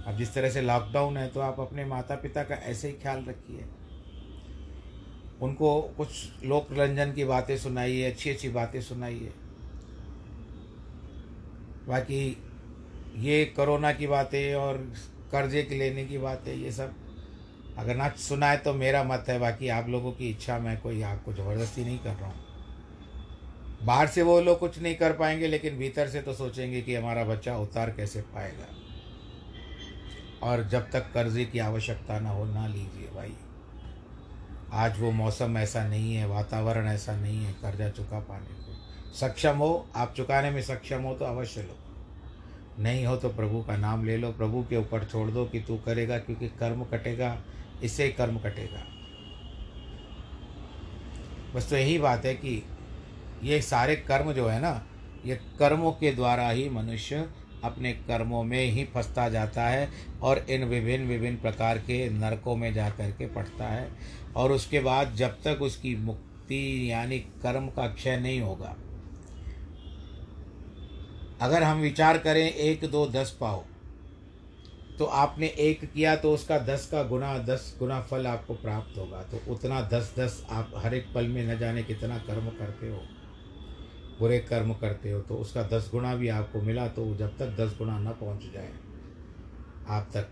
अब 0.08 0.17
जिस 0.17 0.34
तरह 0.34 0.50
से 0.50 0.62
लॉकडाउन 0.62 1.17
है 1.17 1.27
तो 1.27 1.39
आप 1.39 1.60
अपने 1.60 1.86
माता 1.86 2.15
पिता 2.15 2.43
का 2.43 2.55
ऐसे 2.55 2.88
ही 2.88 2.93
ख्याल 2.93 3.25
रखिए। 3.25 3.65
उनको 5.41 5.81
कुछ 5.98 6.43
लोक 6.45 6.67
रंजन 6.71 7.12
की 7.12 7.25
बातें 7.25 7.57
सुनाइए 7.57 8.12
अच्छी 8.12 8.29
अच्छी 8.29 8.50
बातें 8.50 8.81
सुनाइए 8.81 9.31
बाकी 11.88 12.38
ये 13.19 13.43
कोरोना 13.45 13.91
की 13.91 14.07
बातें 14.07 14.53
और 14.55 14.77
कर्जे 15.31 15.63
के 15.63 15.75
लेने 15.75 16.05
की 16.05 16.17
बातें, 16.17 16.53
ये 16.53 16.71
सब 16.71 16.93
अगर 17.77 17.95
ना 17.95 18.10
सुनाए 18.19 18.57
तो 18.57 18.74
मेरा 18.74 19.03
मत 19.03 19.25
है। 19.29 19.39
बाकी 19.39 19.67
आप 19.69 19.89
लोगों 19.89 20.12
की 20.12 20.29
इच्छा, 20.29 20.57
मैं 20.60 20.79
कोई 20.81 21.01
आपको 21.01 21.33
ज़बरदस्ती 21.33 21.86
नहीं 21.86 22.00
कर 22.00 22.10
रहा 22.10 22.29
हूँ। 22.29 23.86
बाहर 23.86 24.07
से 24.07 24.21
वो 24.21 24.39
लोग 24.41 24.60
कुछ 24.60 24.79
नहीं 24.79 24.95
कर 24.95 25.13
पाएँगे, 25.13 25.48
लेकिन 25.48 25.77
भीतर 25.77 26.10
से 26.10 26.21
तो 26.21 26.33
सोचेंगे 26.33 26.81
कि 26.81 26.95
हमारा 26.95 27.24
बच्चा 27.25 27.57
उतार 27.57 27.89
कैसे 27.89 28.21
पाएगा। 28.21 28.67
और 30.43 30.63
जब 30.63 30.89
तक 30.91 31.12
कर्जे 31.13 31.45
की 31.45 31.60
आवश्यकता 31.60 32.19
ना 32.19 32.29
हो, 32.29 32.45
ना 32.45 32.67
लीजिए 32.67 33.10
भाई। 33.15 33.33
आज 34.74 35.00
वो 35.00 35.12
मौसम 35.12 35.58
ऐसा 35.58 35.84
नहीं 35.88 36.13
है, 36.16 36.28
वातावरण 36.28 36.88
ऐसा 36.88 37.16
नहीं 37.16 37.44
है, 37.46 37.54
कर्जा 37.54 37.90
चुका 37.90 38.20
पाने 38.20 38.54
को। 38.56 38.75
सक्षम 39.16 39.58
हो, 39.58 39.88
आप 39.96 40.13
चुकाने 40.18 40.51
में 40.51 40.62
सक्षम 40.62 41.01
हो 41.01 41.13
तो 41.13 41.25
अवश्य 41.25 41.62
लो। 41.62 41.78
नहीं 42.80 43.06
हो 43.06 43.16
तो 43.16 43.30
प्रभु 43.30 43.62
का 43.62 43.78
नाम 43.78 44.06
ले 44.06 44.18
लो, 44.18 44.32
प्रभु 44.32 44.63
के 44.70 44.78
ऊपर 44.78 45.04
छोड़ 45.04 45.30
दो 45.32 45.46
कि 45.46 45.60
तू 45.60 45.78
करेगा 45.78 46.18
क्योंकि 46.18 46.48
कर्म 46.50 46.84
कटेगा 46.84 47.38
इससे 47.84 48.08
कर्म 48.10 48.38
कटेगा। 48.40 48.84
बस 51.56 51.70
तो 51.70 51.75
यही 51.75 51.98
बात 52.00 52.25
है 52.25 52.34
कि 52.36 52.63
ये 53.44 53.62
सारे 53.62 53.96
कर्म 53.96 54.34
जो 54.34 54.48
है 54.48 54.60
ना, 54.62 54.82
ये 55.25 55.36
कर्मों 55.60 55.92
के 55.92 56.12
द्वारा 56.12 56.50
ही 56.50 56.70
मनुष्य 56.70 57.30
अपने 57.63 57.91
कर्मों 58.08 58.44
में 58.44 58.63
ही 58.65 58.84
फंसता 58.86 59.27
जाता 59.30 59.68
है 59.68 59.89
और 60.22 60.46
इन 60.50 60.63
विभिन्न 60.63 61.08
विभिन्न 61.08 61.38
प्रकार 61.38 61.77
के 61.77 62.10
नरकों 62.10 62.56
में 62.56 62.74
जा 62.74 62.89
कर 62.89 63.12
के 63.12 63.27
पड़ता 63.27 63.68
है। 63.68 63.89
और 64.36 64.51
उसके 64.51 64.80
बाद 64.80 65.15
जब 65.15 65.41
तक 65.44 65.62
उसकी 65.62 65.96
मुक्ति 65.96 66.91
यानी 66.91 67.20
कर्म 67.44 67.68
का 67.68 67.88
क्षय 67.88 68.18
नहीं 68.18 68.39
होगा। 68.41 68.75
अगर 71.41 71.63
हम 71.63 71.82
विचार 71.82 72.17
करें 72.17 72.50
एक, 72.50 72.86
दो, 72.86 73.06
दस 73.08 73.38
पाओ 73.41 73.63
तो 75.00 75.06
आपने 75.06 75.47
एक 75.60 75.84
किया 75.86 76.15
तो 76.15 76.34
उसका 76.34 76.58
दस 76.60 76.88
का 76.91 77.02
गुना, 77.04 77.38
दस 77.38 77.76
गुना 77.80 78.00
फल 78.02 78.28
आपको 78.28 78.54
प्राप्त 78.54 78.97
होगा। 78.97 79.21
तो 79.24 79.39
उतना 79.52 79.82
दस 79.82 80.13
दस 80.19 80.45
आप 80.50 80.71
हर 80.76 80.93
एक 80.93 81.08
पल 81.13 81.28
में 81.28 81.43
न 81.47 81.58
जाने 81.60 81.84
कितना 81.84 82.17
कर्म 82.17 82.50
करते 82.50 82.89
हो। 82.89 83.02
बुरे 84.21 84.39
कर्म 84.39 84.73
करते 84.73 85.12
हो 85.12 85.19
तो 85.19 85.36
उसका 85.36 85.63
दस 85.63 85.89
गुना 85.91 86.15
भी 86.15 86.27
आपको 86.29 86.62
मिला 86.62 86.88
तो 86.88 87.15
जब 87.15 87.38
तक 87.38 87.55
दस 87.60 87.77
गुना 87.77 87.97
न 87.99 88.12
पहुँच 88.12 88.43
जाए, 88.53 88.71
आप 89.88 90.10
तक, 90.13 90.27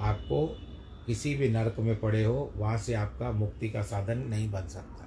आपको 0.00 0.46
किसी 1.06 1.34
भी 1.34 1.48
नरक 1.48 1.76
में 1.78 2.00
पड़े 2.00 2.24
हो, 2.24 2.52
वहाँ 2.56 2.78
से 2.78 2.94
आपका 2.94 3.30
मुक्ति 3.32 3.68
का 3.68 3.82
साधन 3.82 4.18
नहीं 4.18 4.50
बन 4.50 4.66
सकता। 4.68 5.06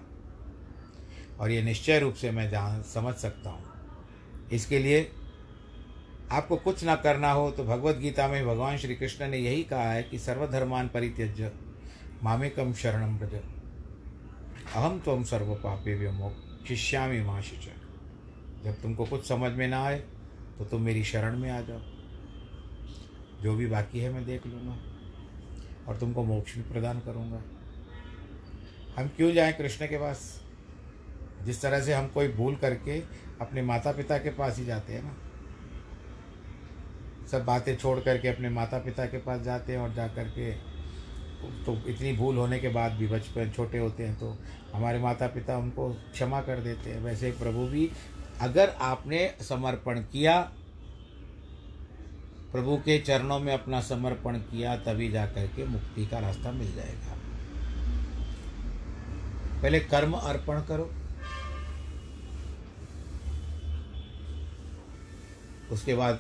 और 1.40 1.52
ये 1.52 1.62
निश्चय 1.64 2.00
रूप 2.00 2.14
से 2.14 2.32
मैं 2.32 2.50
जान, 2.50 2.82
समझ 2.84 3.16
सकता 3.16 3.50
हूँ। 3.50 3.64
इसके 4.52 4.80
लिए 4.80 5.12
आपको 6.32 6.56
कुछ 6.56 6.84
ना 6.84 6.96
करना 6.96 7.32
हो 7.32 7.50
तो 7.52 7.64
भगवत 7.64 7.96
गीता 7.96 8.28
में 8.28 8.46
भगवान 8.46 8.78
श्री 8.78 8.96
कृष्ण 8.96 9.28
ने 9.28 9.38
यही 9.38 9.64
कहा 9.64 9.92
है 9.92 10.04
कि 10.04 10.20
सर्वधर्मान 10.20 10.88
परित्यज्य 10.88 11.52
मामेकम 12.24 12.74
शरणम 12.74 13.18
ब्रज 13.18 13.36
अहम 14.76 15.00
तुम 15.00 15.24
सर्व 15.24 15.54
पापे 15.56 15.96
व्योमोक्षिष्यामी 16.66 17.20
माँ 17.22 17.42
शिच 17.42 17.66
जब 18.64 18.82
तुमको 18.82 19.06
कुछ 19.06 19.26
समझ 19.28 19.52
में 19.52 19.68
ना 19.68 19.84
आए 19.86 19.98
तो 20.58 20.66
तुम 20.66 20.82
मेरी 20.82 21.04
शरण 21.04 21.38
में 21.40 21.50
आ 21.52 21.60
जाओ। 21.62 21.80
जो 23.44 23.56
भी 23.56 23.66
बाकी 23.68 24.00
है 24.00 24.12
मैं 24.14 24.26
देख 24.26 24.46
लूँगा 24.48 24.78
और 25.88 25.98
तुमको 25.98 26.24
मोक्ष 26.24 26.56
भी 26.56 26.62
प्रदान 26.64 27.00
करूँगा। 27.00 27.42
हम 28.98 29.08
क्यों 29.08 29.32
जाएँ 29.34 29.54
कृष्ण 29.54 29.88
के 29.88 29.98
पास? 29.98 30.42
जिस 31.44 31.62
तरह 31.62 31.82
से 31.82 31.94
हम 31.94 32.08
कोई 32.08 32.28
भूल 32.28 32.56
करके 32.56 33.00
अपने 33.42 33.62
माता 33.62 33.92
पिता 33.92 34.18
के 34.18 34.30
पास 34.30 34.58
ही 34.58 34.66
जाते 34.66 34.94
हैं 34.94 35.04
ना। 35.04 35.16
सब 37.28 37.46
बातें 37.46 37.76
छोड़ 37.78 38.00
करके 38.00 38.28
अपने 38.28 38.50
माता 38.50 38.80
पिता 38.80 39.06
के 39.06 39.18
पास 39.18 39.42
जाते 39.42 39.74
हैं 39.74 39.80
और 39.80 39.94
जा 39.94 40.08
कर 40.08 40.30
के 40.30 40.52
तो 41.66 41.74
इतनी 41.88 42.14
भूल 42.14 42.38
होने 42.38 42.60
के 42.60 42.70
बाद 42.70 42.92
भी 42.92 43.08
बचपन 43.08 43.50
छोटे 43.50 43.78
होते 43.78 44.04
हैं 44.04 44.20
तो 44.20 44.38
हमारे 44.74 45.00
माता 45.00 45.28
पिता 45.28 45.58
उनको 45.58 45.90
क्षमा 46.14 46.42
कर 46.42 46.60
देते 46.60 46.90
हैं। 46.90 47.00
वैसे 47.00 47.32
प्रभु 47.32 47.66
भी, 47.68 47.90
अगर 48.42 48.70
आपने 48.70 49.36
समर्पण 49.42 50.00
किया, 50.00 50.40
प्रभु 52.52 52.78
के 52.78 53.00
चरणों 53.00 53.40
में 53.40 53.54
अपना 53.54 53.82
समर्पण 53.82 54.38
किया, 54.38 54.76
तभी 54.78 55.10
जा 55.12 55.26
कर 55.26 55.48
के 55.48 55.66
मुक्ति 55.66 56.06
का 56.08 56.20
रास्ता 56.20 56.52
मिल 56.52 56.76
जाएगा। 56.76 57.18
पहले 59.62 59.80
कर्म 59.80 60.14
अर्पण 60.14 60.62
करो। 60.62 60.92
उसके 65.72 65.96
बाद 65.96 66.20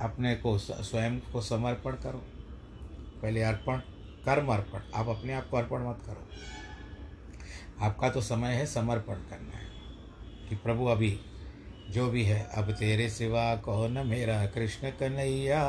अपने 0.00 0.34
को 0.34 0.58
स्वयं 0.58 1.18
को 1.20 1.40
समर्पण 1.40 1.92
करो। 1.92 2.24
पहले 3.22 3.42
अर्पण, 3.42 3.76
कर्म 4.24 4.46
अर्पण। 4.48 4.80
आप 4.94 5.08
अपने 5.08 5.32
आप 5.32 5.48
को 5.48 5.56
अर्पण 5.56 5.88
मत 5.88 5.98
करो। 6.06 6.28
आपका 7.80 8.10
तो 8.10 8.20
समय 8.20 8.54
है 8.54 8.66
समर्पण 8.66 9.14
करना 9.14 9.58
है। 9.58 9.68
कि 10.48 10.56
प्रभु 10.56 10.86
अभी 10.86 11.20
जो 11.90 12.10
भी 12.10 12.24
है, 12.24 12.48
अब 12.54 12.70
तेरे 12.70 13.10
सिवा 13.10 13.56
कौन 13.56 14.06
मेरा 14.06 14.46
कृष्ण 14.46 14.90
कन्हैया? 14.90 15.64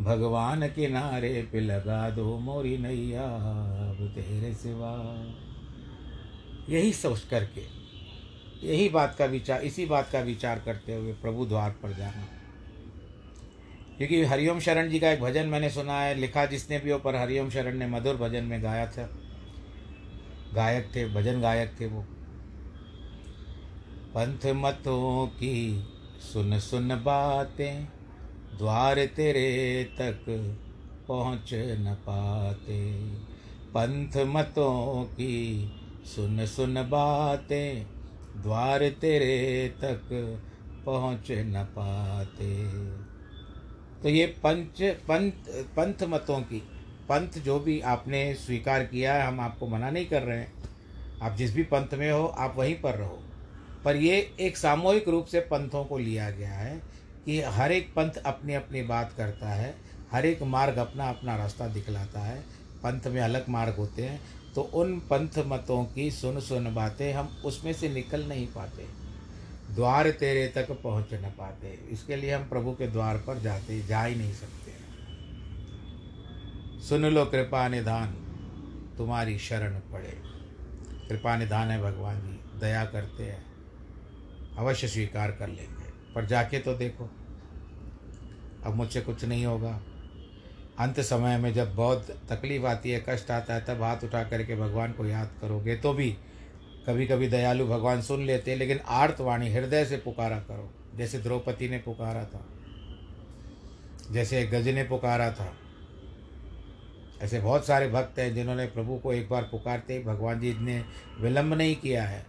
भगवान 0.00 0.68
किनारे 0.68 1.48
पे 1.52 1.60
लगा 1.60 2.10
दो 2.10 2.38
मोरी 2.38 2.78
नैया। 2.78 3.24
अब 3.90 4.12
तेरे 4.14 4.54
सिवा। 4.54 5.14
यही 6.68 6.92
सोच 6.92 7.20
करके, 7.20 7.64
यही 8.66 8.88
बात 8.88 9.16
का 9.18 9.24
विचार, 9.24 9.60
इसी 9.60 9.86
बात 9.86 10.10
का 10.10 10.20
विचार 10.20 10.58
करते 10.58 10.94
हुए 10.94 11.12
प्रभु 11.12 11.46
द्वार 11.46 11.70
पर 11.70 11.92
जाना। 11.92 12.37
क्योंकि 13.98 14.24
हरिओम 14.24 14.60
शरण 14.60 14.88
जी 14.88 14.98
का 14.98 15.10
एक 15.10 15.20
भजन 15.20 15.46
मैंने 15.46 15.70
सुना 15.70 16.00
है, 16.00 16.14
लिखा 16.14 16.46
जिसने 16.46 16.78
भी 16.78 16.90
हो, 16.90 16.98
पर 16.98 17.16
हरिओम 17.16 17.50
शरण 17.50 17.76
ने 17.76 17.86
मधुर 17.86 18.16
भजन 18.16 18.44
में 18.44 18.62
गाया 18.62 18.86
था। 18.86 19.10
गायक 20.54 20.90
थे, 20.96 21.08
भजन 21.08 21.40
गायक 21.40 21.76
थे 21.80 21.86
वो। 21.86 22.02
पंथ 24.16 24.46
मतों 24.46 25.26
की 25.26 25.84
सुन 26.32 26.58
सुन 26.58 26.88
बातें, 26.88 27.84
द्वार 28.58 29.06
तेरे 29.06 29.84
तक 29.84 30.24
पहुँच 31.08 31.50
न 31.54 31.96
पाते। 32.00 33.10
पंथ 33.74 34.16
मतों 34.16 35.04
की 35.04 35.72
सुन 36.04 36.46
सुन 36.46 36.74
बातें, 36.74 37.86
द्वार 38.42 38.88
तेरे 38.88 39.68
तक 39.68 40.00
पहुँच 40.86 41.30
न 41.30 41.64
पाते। 41.64 42.68
तो 44.02 44.08
ये 44.08 44.26
पंच 44.42 44.82
पंथ 45.08 45.48
पंथ 45.76 46.02
मतों 46.08 46.40
की, 46.40 46.58
पंथ 47.08 47.38
जो 47.38 47.58
भी 47.60 47.80
आपने 47.82 48.34
स्वीकार 48.36 48.84
किया 48.84 49.14
है, 49.14 49.26
हम 49.26 49.40
आपको 49.40 49.66
मना 49.66 49.90
नहीं 49.90 50.06
कर 50.06 50.22
रहे 50.22 50.38
हैं। 50.38 50.52
आप 51.22 51.36
जिस 51.36 51.54
भी 51.54 51.62
पंथ 51.64 51.94
में 51.94 52.10
हो, 52.10 52.26
आप 52.26 52.54
वहीं 52.58 52.74
पर 52.80 52.94
रहो। 52.94 53.18
पर 53.84 53.96
ये 53.96 54.16
एक 54.40 54.56
सामूहिक 54.56 55.08
रूप 55.08 55.26
से 55.26 55.40
पंथों 55.42 55.84
को 55.84 55.98
लिया 55.98 56.30
गया 56.30 56.52
है 56.52 56.76
कि 57.24 57.40
हर 57.42 57.72
एक 57.72 57.92
पंथ 57.94 58.22
अपनी 58.26 58.54
अपनी 58.54 58.82
बात 58.82 59.12
करता 59.16 59.48
है, 59.48 59.74
हर 60.12 60.26
एक 60.26 60.42
मार्ग 60.44 60.76
अपना 60.76 61.08
अपना 61.08 61.36
रास्ता 61.36 61.66
दिखलाता 61.68 62.20
है, 62.20 62.40
पंथ 62.84 63.06
में 63.06 63.20
अलग 63.20 63.48
मार्ग 63.48 63.74
होते 63.74 64.02
हैं 64.02 64.20
तो 64.54 64.62
उन 64.74 64.98
पंथ 65.10 65.38
मतों 65.46 65.84
की 65.84 66.10
सुन 66.10 66.40
सुन 66.40 66.74
बातें 66.74 67.12
हम 67.12 67.28
उसमें 67.44 67.72
से 67.72 67.88
निकल 67.88 68.24
नहीं 68.24 68.46
पाते। 68.46 68.86
द्वार 69.70 70.10
तेरे 70.10 70.48
तक 70.48 70.70
पहुँच 70.70 71.14
न 71.14 71.32
पाते। 71.38 71.68
इसके 71.90 72.16
लिए 72.16 72.34
हम 72.34 72.48
प्रभु 72.48 72.72
के 72.72 72.86
द्वार 72.86 73.16
पर 73.16 73.38
जाते, 73.38 73.82
जा 73.82 74.02
ही 74.02 74.14
नहीं 74.14 74.32
सकते। 74.32 74.72
सुन 76.80 77.06
लो 77.06 77.24
कृपा 77.24 77.68
निधान, 77.68 78.06
तुम्हारी 78.98 79.38
शरण 79.38 79.74
पड़े। 79.74 80.22
कृपा 81.08 81.36
निधान 81.36 81.68
है 81.68 81.82
भगवान 81.82 82.20
जी, 82.20 82.60
दया 82.60 82.84
करते 82.84 83.24
हैं। 83.24 83.46
अवश्य 84.58 84.88
स्वीकार 84.88 85.30
कर 85.30 85.48
लेंगे। 85.48 86.12
पर 86.14 86.26
जाके 86.26 86.58
तो 86.58 86.74
देखो। 86.74 87.10
अब 88.64 88.74
मुझसे 88.74 89.00
कुछ 89.00 89.24
नहीं 89.24 89.46
होगा। 89.46 89.80
अंत 90.78 91.00
समय 91.00 91.38
में 91.38 91.54
जब 91.54 91.74
बहुत 91.74 92.22
तकलीफ़ 92.28 92.62
आती 92.62 92.90
है, 92.90 93.04
कष्ट 93.08 93.30
आता 93.30 93.54
है, 93.54 93.64
तब 93.64 93.82
हाथ 93.82 93.96
उठा 94.04 94.24
करके 94.24 94.56
भगवान 94.56 94.92
को 94.92 95.06
याद 95.06 95.30
करोगे 95.40 95.76
तो 95.76 95.92
भी 95.92 96.16
कभी 96.88 97.06
कभी 97.06 97.28
दयालु 97.28 97.66
भगवान 97.66 98.02
सुन 98.02 98.24
लेते 98.24 98.50
हैं, 98.50 98.58
लेकिन 98.58 98.78
आर्तवाणी 98.78 99.52
हृदय 99.52 99.84
से 99.84 99.96
पुकारा 99.96 100.38
करो। 100.38 100.74
जैसे 100.94 101.18
द्रौपदी 101.18 101.68
ने 101.68 101.78
पुकारा 101.78 102.24
था। 102.24 102.48
जैसे 104.10 104.46
गज 104.46 104.68
ने 104.68 104.84
पुकारा 104.84 105.32
था। 105.32 105.56
ऐसे 107.22 107.40
बहुत 107.40 107.66
सारे 107.66 107.88
भक्त 107.88 108.18
हैं 108.18 108.34
जिन्होंने 108.34 108.66
प्रभु 108.66 108.98
को 108.98 109.12
एक 109.12 109.28
बार 109.28 109.42
पुकारते 109.42 109.92
ही 109.92 110.04
भगवान 110.04 110.40
जी 110.40 110.54
ने 110.54 110.84
विलंब 111.20 111.54
नहीं 111.54 111.76
किया 111.76 112.04
है। 112.04 112.26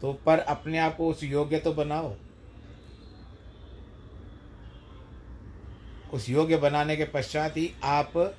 तो 0.00 0.12
पर 0.12 0.38
अपने 0.38 0.78
आप 0.78 0.96
को 0.96 1.10
उस 1.10 1.22
योग्य 1.22 1.58
तो 1.58 1.72
बनाओ। 1.72 2.16
उस 6.12 6.30
योग्य 6.30 6.56
बनाने 6.56 6.96
के 6.96 7.04
पश्चात 7.04 7.56
ही 7.56 7.74
आप 7.84 8.36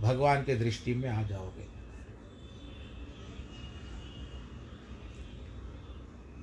भगवान 0.00 0.42
के 0.42 0.56
दृष्टि 0.56 0.94
में 0.94 1.08
आ 1.08 1.22
जाओगे। 1.22 1.69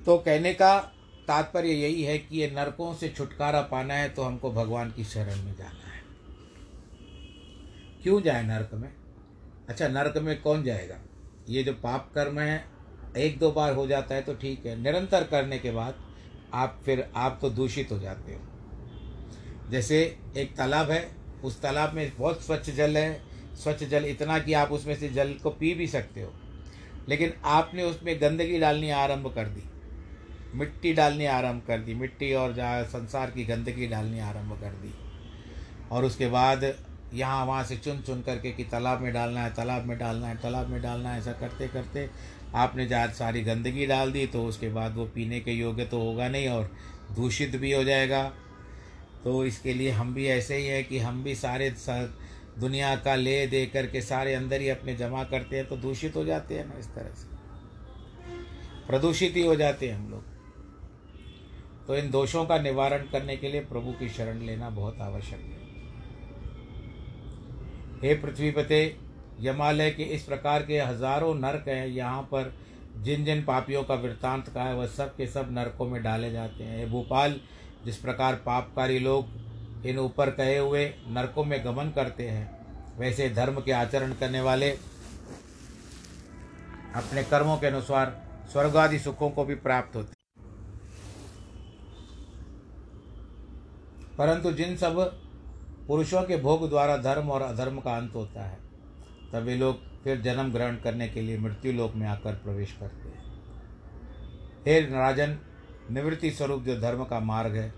तो 0.08 0.18
कहने 0.18 0.54
का 0.54 0.78
तात्पर्य 1.28 1.68
यही 1.68 2.02
है 2.02 2.18
कि 2.18 2.38
ये 2.38 2.50
नरकों 2.50 2.94
से 2.94 3.08
छुटकारा 3.08 3.60
पाना 3.60 3.94
है 3.94 4.08
तो 4.08 4.22
हमको 4.22 4.52
भगवान 4.52 4.90
की 4.90 5.04
शरण 5.04 5.42
में 5.42 5.54
जाना 5.56 5.90
है। 5.94 6.02
क्यों 8.02 8.22
जाए 8.22 8.42
नरक 8.42 8.70
में? 8.74 8.92
अच्छा 9.68 9.88
नरक 9.88 10.18
में 10.18 10.42
कौन 10.42 10.62
जाएगा? 10.62 10.96
ये 11.48 11.62
जो 11.62 11.72
पाप 11.72 12.12
कर्म 12.14 12.40
है, 12.40 12.64
एक 13.16 13.38
दो 13.38 13.50
बार 13.50 13.74
हो 13.74 13.86
जाता 13.86 14.14
है 14.14 14.22
तो 14.22 14.34
ठीक 14.34 14.66
है। 14.66 14.82
निरंतर 14.82 15.24
करने 15.24 15.58
के 15.58 15.70
बाद 15.70 15.94
आप 16.54 16.82
फिर, 16.84 17.10
आप 17.16 17.38
तो 17.42 17.50
दूषित 17.50 17.92
हो 17.92 17.98
जाते 17.98 18.34
हो। 18.34 18.40
जैसे 19.70 20.18
एक 20.36 20.56
तालाब 20.56 20.90
है, 20.90 21.16
उस 21.44 21.62
तालाब 21.62 21.94
में 21.94 22.12
बहुत 22.18 22.42
स्वच्छ 22.42 22.70
जल 22.70 22.96
है। 22.96 23.22
स्वच्छ 23.54 23.84
जल 23.84 24.04
इतना 24.04 24.38
कि 24.38 24.52
आप 24.52 24.72
उसमें 24.72 24.96
से 24.96 25.08
जल 25.08 25.34
को 25.34 25.50
पी 25.50 25.74
भी 25.74 25.86
सकते 25.86 26.22
हो। 26.22 26.32
लेकिन 27.08 27.32
आपने 27.44 27.82
उसमें 27.82 28.20
गंदगी 28.20 28.58
डालनी 28.58 28.90
आरंभ 28.90 29.34
कर 29.34 29.46
दी। 29.46 29.70
मिट्टी 30.54 30.92
डालनी 30.92 31.26
आरंभ 31.26 31.62
कर 31.66 31.78
दी, 31.78 31.94
मिट्टी 31.94 32.32
और 32.34 32.52
जहाँ 32.52 32.82
संसार 32.86 33.30
की 33.30 33.44
गंदगी 33.44 33.86
डालनी 33.86 34.20
आरंभ 34.20 34.52
कर 34.60 34.72
दी। 34.74 34.92
और 35.90 36.04
उसके 36.04 36.28
बाद 36.28 36.64
यहाँ 37.14 37.44
वहाँ 37.46 37.64
से 37.64 37.76
चुन 37.76 38.00
चुन 38.00 38.22
करके 38.22 38.50
कि 38.52 38.64
तालाब 38.64 39.00
में 39.00 39.12
डालना 39.12 39.42
है, 39.42 39.52
तालाब 39.54 39.84
में 39.84 39.98
डालना 39.98 40.26
है, 40.26 40.36
तालाब 40.36 40.68
में 40.68 40.80
डालना 40.82 41.12
है, 41.12 41.18
ऐसा 41.18 41.32
करते 41.32 41.68
करते 41.68 42.08
आपने 42.54 42.86
जहाँ 42.86 43.08
सारी 43.08 43.42
गंदगी 43.42 43.86
डाल 43.86 44.12
दी 44.12 44.26
तो 44.26 44.44
उसके 44.44 44.68
बाद 44.68 44.94
वो 44.96 45.04
पीने 45.04 45.40
के 45.40 45.52
योग्य 45.52 45.84
तो 45.84 46.00
होगा 46.00 46.28
नहीं 46.28 46.48
और 46.48 46.70
दूषित 47.16 47.56
भी 47.56 47.72
हो 47.72 47.82
जाएगा। 47.84 48.22
तो 49.24 49.44
इसके 49.44 49.72
लिए 49.74 49.90
हम 49.90 50.14
भी 50.14 50.26
ऐसे 50.26 50.56
ही 50.56 50.66
हैं 50.66 50.84
कि 50.84 50.98
हम 50.98 51.22
भी 51.24 51.34
सारे 51.34 51.70
दुनिया 52.60 52.94
का 52.96 53.14
ले 53.14 53.46
दे 53.46 53.64
करके 53.66 54.00
सारे 54.02 54.34
अंदर 54.34 54.60
ही 54.60 54.68
अपने 54.68 54.94
जमा 54.96 55.24
करते 55.24 55.56
हैं 55.56 55.66
तो 55.66 55.76
दूषित 55.76 56.16
हो 56.16 56.24
जाते 56.24 56.58
हैं 56.58 56.66
ना 56.66 56.78
इस 56.78 56.86
तरह 56.86 57.14
से। 57.14 57.26
प्रदूषित 58.86 59.36
ही 59.36 59.46
हो 59.46 59.54
जाते 59.56 59.88
हैं 59.88 59.96
हम 59.96 60.10
लोग। 60.10 60.27
तो 61.88 61.96
इन 61.96 62.10
दोषों 62.10 62.44
का 62.46 62.58
निवारण 62.58 63.06
करने 63.06 63.36
के 63.36 63.48
लिए 63.48 63.60
प्रभु 63.64 63.92
की 63.92 64.08
शरण 64.08 64.40
लेना 64.40 64.68
बहुत 64.70 65.00
आवश्यक 65.00 65.40
है। 65.40 65.66
हे 68.02 68.14
पृथ्वीपते, 68.14 68.96
यमालय 69.40 69.90
के 69.90 70.02
इस 70.04 70.22
प्रकार 70.22 70.62
के 70.62 70.80
हज़ारों 70.80 71.34
नरक 71.34 71.68
हैं, 71.68 71.86
यहाँ 71.86 72.22
पर 72.22 72.52
जिन 72.98 73.24
जिन 73.24 73.42
पापियों 73.44 73.82
का 73.84 73.94
वृत्तांत 73.94 74.48
का 74.48 74.62
है, 74.62 74.74
वह 74.74 74.86
सब 74.88 75.16
के 75.16 75.26
सब 75.26 75.48
नरकों 75.50 75.86
में 75.86 76.02
डाले 76.02 76.30
जाते 76.32 76.64
हैं। 76.64 76.78
हे 76.78 76.86
भोपाल, 76.86 77.40
जिस 77.84 77.96
प्रकार 77.96 78.34
पापकारी 78.46 78.98
लोग 78.98 79.86
इन 79.86 79.98
ऊपर 79.98 80.30
कहे 80.32 80.58
हुए 80.58 80.84
नरकों 81.08 81.44
में 81.44 81.64
गमन 81.64 81.92
करते 81.96 82.28
हैं, 82.28 82.50
वैसे 82.98 83.28
धर्म 83.30 83.60
के 83.60 83.72
आचरण 83.72 84.12
करने 84.12 84.40
वाले 84.40 84.70
अपने 86.96 87.22
कर्मों 87.24 87.56
के 87.58 87.66
अनुसार 87.66 88.16
स्वर्ग 88.52 88.76
आदि 88.76 88.98
सुखों 88.98 89.30
को 89.30 89.44
भी 89.44 89.54
प्राप्त 89.56 89.96
होते 89.96 90.17
परंतु 94.18 94.52
जिन 94.52 94.76
सब 94.76 94.96
पुरुषों 95.86 96.22
के 96.22 96.36
भोग 96.36 96.68
द्वारा 96.68 96.96
धर्म 96.96 97.30
और 97.30 97.42
अधर्म 97.42 97.80
का 97.80 97.96
अंत 97.96 98.14
होता 98.14 98.42
है, 98.42 98.58
तब 99.32 99.42
वे 99.42 99.56
लोग 99.56 100.02
फिर 100.04 100.20
जन्म 100.20 100.52
ग्रहण 100.52 100.76
करने 100.76 101.08
के 101.08 101.20
लिए 101.20 101.38
मृत्यु 101.38 101.72
लोक 101.72 101.94
में 101.94 102.06
आकर 102.06 102.34
प्रवेश 102.34 102.72
करते 102.72 103.08
हैं। 103.08 103.24
हे 104.66 104.80
राजन 104.80 105.38
निवृत्ति 105.90 106.30
स्वरूप 106.30 106.62
जो 106.62 106.80
धर्म 106.80 107.04
का 107.04 107.20
मार्ग 107.20 107.54
है, 107.56 107.74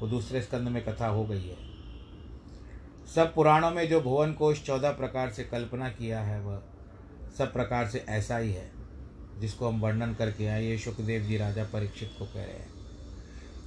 वो 0.00 0.08
दूसरे 0.08 0.42
स्कंद 0.42 0.68
में 0.68 0.84
कथा 0.84 1.06
हो 1.06 1.24
गई 1.24 1.42
है। 1.42 1.56
सब 3.14 3.34
पुराणों 3.34 3.70
में 3.70 3.88
जो 3.88 4.00
भुवन 4.00 4.32
कोश 4.32 4.62
चौदह 4.62 4.90
प्रकार 4.90 5.30
से 5.30 5.44
कल्पना 5.44 5.88
किया 5.88 6.20
है, 6.20 6.40
वह 6.40 6.62
सब 7.38 7.52
प्रकार 7.52 7.88
से 7.88 8.04
ऐसा 8.08 8.36
ही 8.36 8.52
है, 8.52 8.70
जिसको 9.38 9.68
हम 9.68 9.80
वर्णन 9.80 10.14
करके 10.14 10.46
आए, 10.46 10.64
ये 10.64 10.78
सुखदेव 10.78 11.22
जी 11.22 11.36
राजा 11.36 11.64
परीक्षित 11.64 12.10
को 12.18 12.24
कह 12.24 12.44
रहे 12.44 12.44
हैं। 12.44 12.85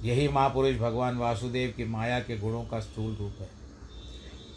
यही 0.02 0.28
महापुरुष 0.28 0.76
भगवान 0.76 1.16
वासुदेव 1.16 1.72
की 1.76 1.84
माया 1.84 2.20
के 2.20 2.38
गुणों 2.38 2.64
का 2.64 2.80
स्थूल 2.80 3.16
रूप 3.16 3.40
है। 3.40 3.48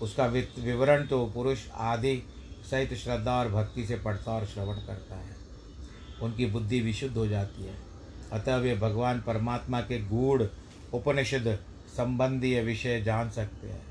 उसका 0.01 0.25
विवरण 0.25 1.05
तो 1.05 1.25
पुरुष 1.25 1.59
आदि 1.71 2.15
सहित 2.71 2.93
श्रद्धा 2.93 3.39
और 3.39 3.49
भक्ति 3.49 3.85
से 3.85 3.95
पढ़ता 3.95 4.31
और 4.31 4.45
श्रवण 4.45 4.75
करता 4.75 5.15
है। 5.15 5.35
उनकी 6.21 6.45
बुद्धि 6.45 6.79
विशुद्ध 6.81 7.17
हो 7.17 7.27
जाती 7.27 7.63
है। 7.63 7.75
अतः 8.31 8.55
वे 8.55 8.75
भगवान 8.75 9.21
परमात्मा 9.21 9.81
के 9.81 9.99
गूढ़ 9.99 10.43
उपनिषद 10.93 11.59
संबंधी 11.97 12.59
विषय 12.59 13.01
जान 13.01 13.29
सकते 13.29 13.67
हैं। 13.67 13.81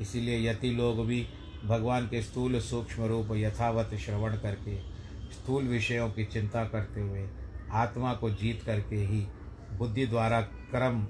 इसीलिए 0.00 0.50
यति 0.50 0.70
लोग 0.70 1.06
भी 1.06 1.26
भगवान 1.64 2.06
के 2.06 2.22
स्थूल 2.22 2.60
सूक्ष्म 2.60 3.04
रूप 3.04 3.28
यथावत 3.32 3.94
श्रवण 3.94 4.36
करके, 4.36 4.78
स्थूल 5.32 5.64
विषयों 5.64 6.10
की 6.10 6.24
चिंता 6.24 6.64
करते 6.64 7.00
हुए 7.00 7.28
आत्मा 7.72 8.12
को 8.14 8.30
जीत 8.30 8.62
करके 8.62 8.96
ही 8.96 9.26
बुद्धि 9.72 10.06
द्वारा 10.06 10.40
क्रम 10.76 11.04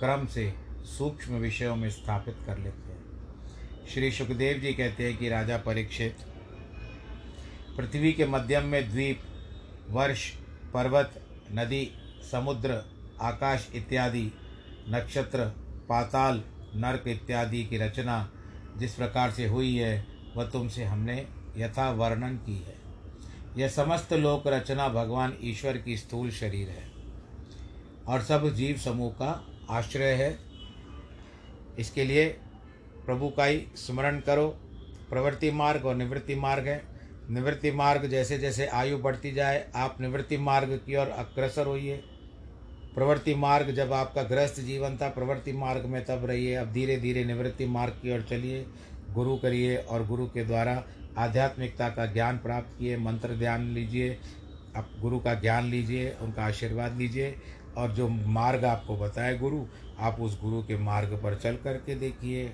क्रम 0.00 0.26
से 0.26 0.54
सूक्ष्म 0.98 1.34
विषयों 1.34 1.76
में 1.76 1.90
स्थापित 1.90 2.36
कर 2.46 2.58
लेते 2.58 2.92
हैं। 2.92 3.86
श्री 3.86 4.10
सुखदेव 4.12 4.58
जी 4.58 4.72
कहते 4.72 5.04
हैं 5.04 5.16
कि 5.16 5.28
राजा 5.28 5.56
परीक्षित, 5.56 6.16
पृथ्वी 7.76 8.12
के 8.12 8.26
मध्यम 8.26 8.64
में 8.64 8.90
द्वीप, 8.90 9.22
वर्ष, 9.90 10.30
पर्वत, 10.74 11.26
नदी, 11.52 11.92
समुद्र, 12.32 12.82
आकाश 13.20 13.68
इत्यादि, 13.74 14.32
नक्षत्र, 14.88 15.46
पाताल, 15.88 16.44
नर्क 16.74 17.08
इत्यादि 17.08 17.64
की 17.64 17.78
रचना 17.78 18.32
जिस 18.76 18.94
प्रकार 18.94 19.30
से 19.30 19.46
हुई 19.46 19.76
है, 19.76 20.06
वह 20.36 20.44
तुमसे 20.44 20.84
हमने 20.84 21.26
यथा 21.56 21.90
वर्णन 21.90 22.36
की 22.36 22.58
है। 22.58 22.76
यह 23.56 23.68
समस्त 23.68 24.12
लोक 24.12 24.46
रचना 24.46 24.88
भगवान 24.88 25.36
ईश्वर 25.42 25.78
की 25.78 25.96
स्थूल 25.96 26.30
शरीर 26.30 26.68
है। 26.68 26.89
और 28.10 28.22
सब 28.22 28.54
जीव 28.54 28.76
समूह 28.76 29.10
का 29.10 29.46
आश्रय 29.70 30.12
है। 30.12 30.38
इसके 31.78 32.04
लिए 32.04 32.26
प्रभु 33.06 33.28
का 33.28 33.44
ही 33.44 33.66
स्मरण 33.76 34.20
करो। 34.20 34.48
प्रवृत्ति 35.10 35.50
मार्ग 35.50 35.86
और 35.86 35.94
निवृत्ति 35.94 36.34
मार्ग 36.34 36.66
है। 36.66 36.82
निवृत्ति 37.30 37.70
मार्ग 37.70 38.06
जैसे 38.06 38.38
जैसे 38.38 38.66
आयु 38.66 38.98
बढ़ती 38.98 39.32
जाए, 39.32 39.70
आप 39.74 40.00
निवृत्ति 40.00 40.36
मार्ग 40.36 40.80
की 40.86 40.96
ओर 40.96 41.08
अग्रसर 41.08 41.66
होइए। 41.66 41.96
प्रवृत्ति 42.94 43.34
मार्ग 43.34 43.70
जब 43.70 43.92
आपका 43.92 44.22
गृहस्थ 44.22 44.60
जीवन 44.60 44.96
था, 44.96 45.08
प्रवृत्ति 45.08 45.52
मार्ग 45.52 45.84
में 45.84 46.04
तब 46.04 46.24
रहिए। 46.24 46.54
अब 46.54 46.72
धीरे 46.72 46.96
धीरे 46.96 47.24
निवृत्ति 47.24 47.66
मार्ग 47.66 47.92
की 47.92 48.14
ओर 48.14 48.22
चलिए। 48.22 48.66
गुरु 49.10 49.36
करिए 49.36 49.76
और 49.76 50.06
गुरु 50.06 50.26
के 50.26 50.44
द्वारा 50.44 50.84
आध्यात्मिकता 51.18 51.88
का 51.88 52.06
ज्ञान 52.06 52.38
प्राप्त 52.38 52.68
किए। 52.78 52.96
मंत्र 52.96 53.28
ध्यान 53.28 53.70
लीजिए। 53.70 54.18
आप 54.76 54.90
गुरु 54.98 55.18
का 55.18 55.34
ज्ञान 55.34 55.64
लीजिए, 55.64 56.16
उनका 56.20 56.42
आशीर्वाद 56.42 56.96
लीजिए। 56.96 57.36
और 57.76 57.92
जो 57.92 58.08
मार्ग 58.08 58.64
आपको 58.64 58.96
बताए 58.96 59.38
गुरु, 59.38 59.66
आप 59.98 60.20
उस 60.20 60.40
गुरु 60.40 60.62
के 60.62 60.76
मार्ग 60.76 61.08
पर 61.08 61.34
चल 61.34 61.56
करके 61.56 61.94
देखिए। 61.94 62.52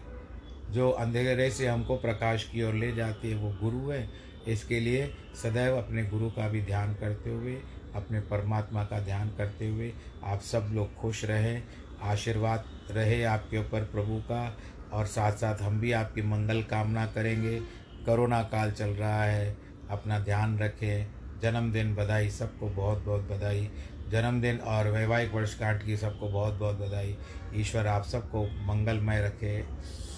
जो 0.70 0.90
अंधेरे 0.90 1.50
से 1.50 1.66
हमको 1.66 1.96
प्रकाश 1.96 2.44
की 2.44 2.62
ओर 2.62 2.74
ले 2.74 2.92
जाती 2.92 3.30
है, 3.30 3.36
वो 3.36 3.56
गुरु 3.62 3.90
है। 3.90 4.08
इसके 4.48 4.80
लिए 4.80 5.14
सदैव 5.42 5.76
अपने 5.76 6.04
गुरु 6.04 6.30
का 6.30 6.48
भी 6.48 6.62
ध्यान 6.62 6.94
करते 6.94 7.30
हुए, 7.30 7.62
अपने 7.94 8.20
परमात्मा 8.20 8.84
का 8.84 9.00
ध्यान 9.00 9.28
करते 9.28 9.68
हुए 9.68 9.92
आप 10.24 10.40
सब 10.40 10.70
लोग 10.72 10.94
खुश 10.94 11.24
रहें, 11.24 11.62
आशीर्वाद 12.02 12.64
रहे 12.90 13.24
आपके 13.24 13.58
ऊपर 13.58 13.80
प्रभु 13.84 14.18
का, 14.18 14.56
और 14.92 15.06
साथ 15.06 15.32
साथ 15.32 15.58
हम 15.58 15.80
भी 15.80 15.92
आपकी 15.92 16.22
मंगल 16.22 16.62
कामना 16.62 17.06
करेंगे। 17.06 17.60
कोरोना 18.06 18.42
काल 18.42 18.72
चल 18.72 18.88
रहा 18.88 19.24
है, 19.24 19.56
अपना 19.90 20.18
ध्यान 20.18 20.58
रखें। 20.58 21.06
जन्मदिन 21.42 21.94
बधाई, 21.94 22.30
सबको 22.30 22.68
बहुत 22.68 23.04
बहुत 23.04 23.22
बधाई। 23.22 23.70
जन्मदिन 24.10 24.58
और 24.58 24.88
वैवाहिक 24.88 25.32
वर्षगांठ 25.32 25.86
की 25.86 25.96
सबको 25.96 26.28
बहुत 26.28 26.54
बहुत 26.54 26.76
बधाई। 26.76 27.18
ईश्वर 27.54 27.86
आप 27.86 28.04
सबको 28.04 28.44
मंगलमय 28.44 29.22
रखे, 29.22 29.64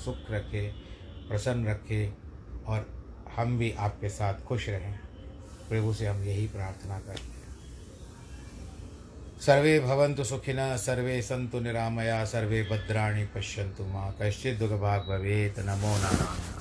सुख 0.05 0.31
रखे, 0.31 0.69
प्रसन्न 1.29 1.69
रखे 1.69 2.13
और 2.67 2.87
हम 3.37 3.59
भी 3.59 3.73
आपके 3.73 4.09
साथ 4.09 4.35
खुश 4.35 4.69
रहें। 4.69 4.99
प्रभु 5.69 5.95
से 5.95 6.07
हम 6.07 6.25
यही 6.25 6.47
प्रार्थना 6.47 6.99
करते 6.99 7.23
हैं। 7.23 7.39
सर्वे 9.41 9.81
भवन्तु 9.81 10.25
सुखिनः 10.25 10.77
सर्वे 10.77 11.23
सन्तु 11.23 11.61
निरामया, 11.61 12.25
सर्वे 12.25 12.63
भद्राणि 12.63 13.25
पश्यन्तु 13.25 13.85
मा। 13.85 14.15
कश्चित् 14.23 14.59
दुःखभाग् 14.59 15.09
भवेत्, 15.09 15.59
नमो 15.59 15.99
नारायण 15.99 16.58